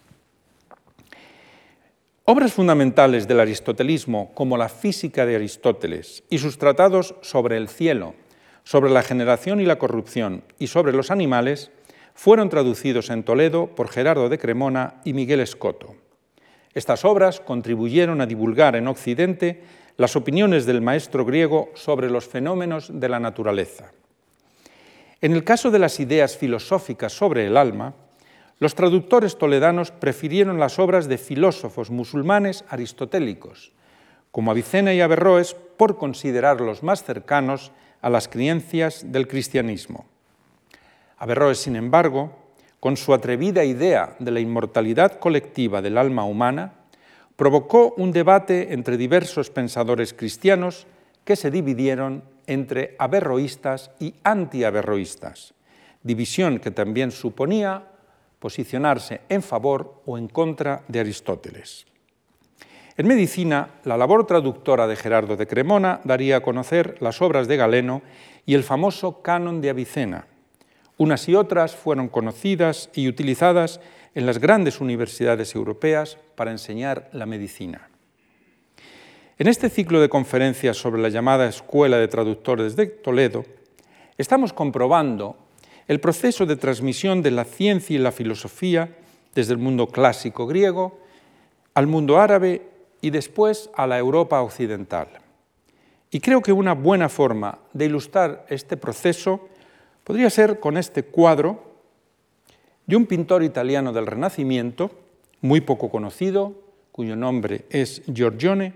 [2.25, 8.13] Obras fundamentales del aristotelismo, como la física de Aristóteles y sus tratados sobre el cielo,
[8.63, 11.71] sobre la generación y la corrupción y sobre los animales,
[12.13, 15.95] fueron traducidos en Toledo por Gerardo de Cremona y Miguel Escoto.
[16.73, 19.61] Estas obras contribuyeron a divulgar en Occidente
[19.97, 23.91] las opiniones del maestro griego sobre los fenómenos de la naturaleza.
[25.21, 27.93] En el caso de las ideas filosóficas sobre el alma,
[28.59, 33.71] los traductores toledanos prefirieron las obras de filósofos musulmanes aristotélicos,
[34.31, 40.10] como Avicena y Averroes, por considerarlos más cercanos a las creencias del cristianismo.
[41.21, 42.31] Averroes, sin embargo,
[42.79, 46.73] con su atrevida idea de la inmortalidad colectiva del alma humana,
[47.35, 50.87] provocó un debate entre diversos pensadores cristianos
[51.23, 55.53] que se dividieron entre averroístas y antiaverroístas,
[56.01, 57.83] división que también suponía
[58.39, 61.85] posicionarse en favor o en contra de Aristóteles.
[62.97, 67.57] En medicina, la labor traductora de Gerardo de Cremona daría a conocer las obras de
[67.57, 68.01] Galeno
[68.47, 70.25] y el famoso Canon de Avicena,
[71.01, 73.79] Unas y otras fueron conocidas y utilizadas
[74.13, 77.89] en las grandes universidades europeas para enseñar la medicina.
[79.39, 83.45] En este ciclo de conferencias sobre la llamada Escuela de Traductores de Toledo,
[84.19, 85.37] estamos comprobando
[85.87, 88.95] el proceso de transmisión de la ciencia y la filosofía
[89.33, 90.99] desde el mundo clásico griego
[91.73, 92.61] al mundo árabe
[93.01, 95.07] y después a la Europa occidental.
[96.11, 99.49] Y creo que una buena forma de ilustrar este proceso
[100.03, 101.63] podría ser con este cuadro
[102.85, 104.91] de un pintor italiano del Renacimiento,
[105.41, 106.53] muy poco conocido,
[106.91, 108.73] cuyo nombre es Giorgione,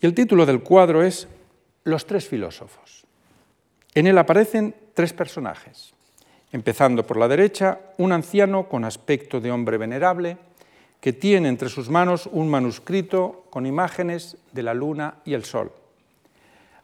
[0.00, 1.26] y el título del cuadro es
[1.84, 3.04] Los tres filósofos.
[3.94, 5.92] En él aparecen tres personajes,
[6.52, 10.36] empezando por la derecha, un anciano con aspecto de hombre venerable,
[11.00, 15.72] que tiene entre sus manos un manuscrito con imágenes de la luna y el sol.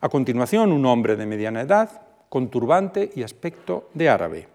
[0.00, 2.03] A continuación, un hombre de mediana edad,
[2.34, 4.48] con turbante y aspecto de árabe.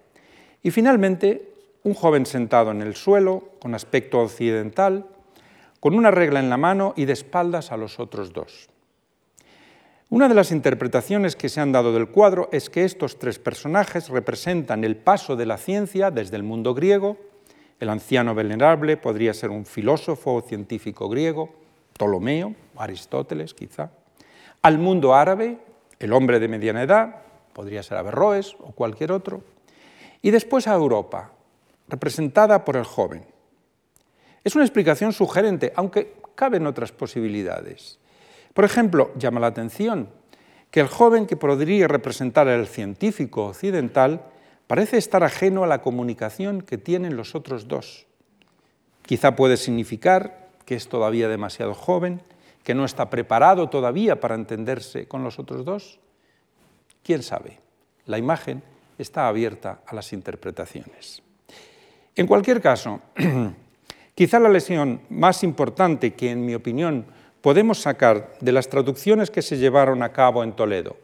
[0.61, 1.53] Y finalmente,
[1.83, 5.05] un joven sentado en el suelo, con aspecto occidental,
[5.79, 8.67] con una regla en la mano y de espaldas a los otros dos.
[10.09, 14.09] Una de las interpretaciones que se han dado del cuadro es que estos tres personajes
[14.09, 17.15] representan el paso de la ciencia desde el mundo griego,
[17.79, 21.49] el anciano venerable podría ser un filósofo o científico griego,
[21.93, 23.89] Ptolomeo, Aristóteles quizá,
[24.61, 25.59] al mundo árabe,
[25.97, 27.28] el hombre de mediana edad,
[27.59, 29.43] podría ser Averroes o cualquier otro,
[30.21, 31.33] y después a Europa,
[31.89, 33.25] representada por el joven.
[34.45, 37.99] Es una explicación sugerente, aunque caben otras posibilidades.
[38.53, 40.07] Por ejemplo, llama la atención
[40.71, 44.23] que el joven que podría representar al científico occidental
[44.67, 48.07] parece estar ajeno a la comunicación que tienen los otros dos.
[49.01, 52.21] Quizá puede significar que es todavía demasiado joven,
[52.63, 55.99] que no está preparado todavía para entenderse con los otros dos.
[57.03, 57.59] ¿Quién sabe?
[58.05, 58.61] La imagen
[58.97, 61.21] está abierta a las interpretaciones.
[62.15, 63.01] En cualquier caso,
[64.15, 67.05] quizá la lesión más importante que, en mi opinión,
[67.41, 70.97] podemos sacar de las traducciones que se llevaron a cabo en Toledo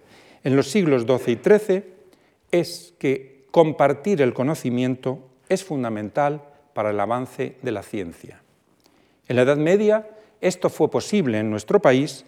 [0.45, 1.83] en los siglos XII y XIII
[2.51, 5.19] es que compartir el conocimiento
[5.49, 6.43] es fundamental
[6.73, 8.41] para el avance de la ciencia.
[9.27, 10.07] En la Edad Media
[10.39, 12.25] esto fue posible en nuestro país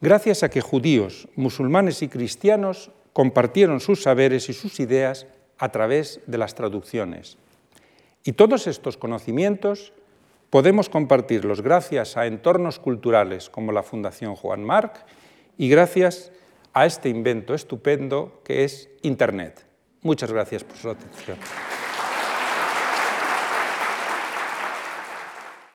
[0.00, 5.26] gracias a que judíos, musulmanes y cristianos compartieron sus saberes y sus ideas
[5.58, 7.38] a través de las traducciones.
[8.24, 9.92] Y todos estos conocimientos
[10.50, 15.04] podemos compartirlos gracias a entornos culturales como la Fundación Juan Marc
[15.56, 16.32] y gracias
[16.72, 19.64] a este invento estupendo que es Internet.
[20.02, 21.38] Muchas gracias por su atención.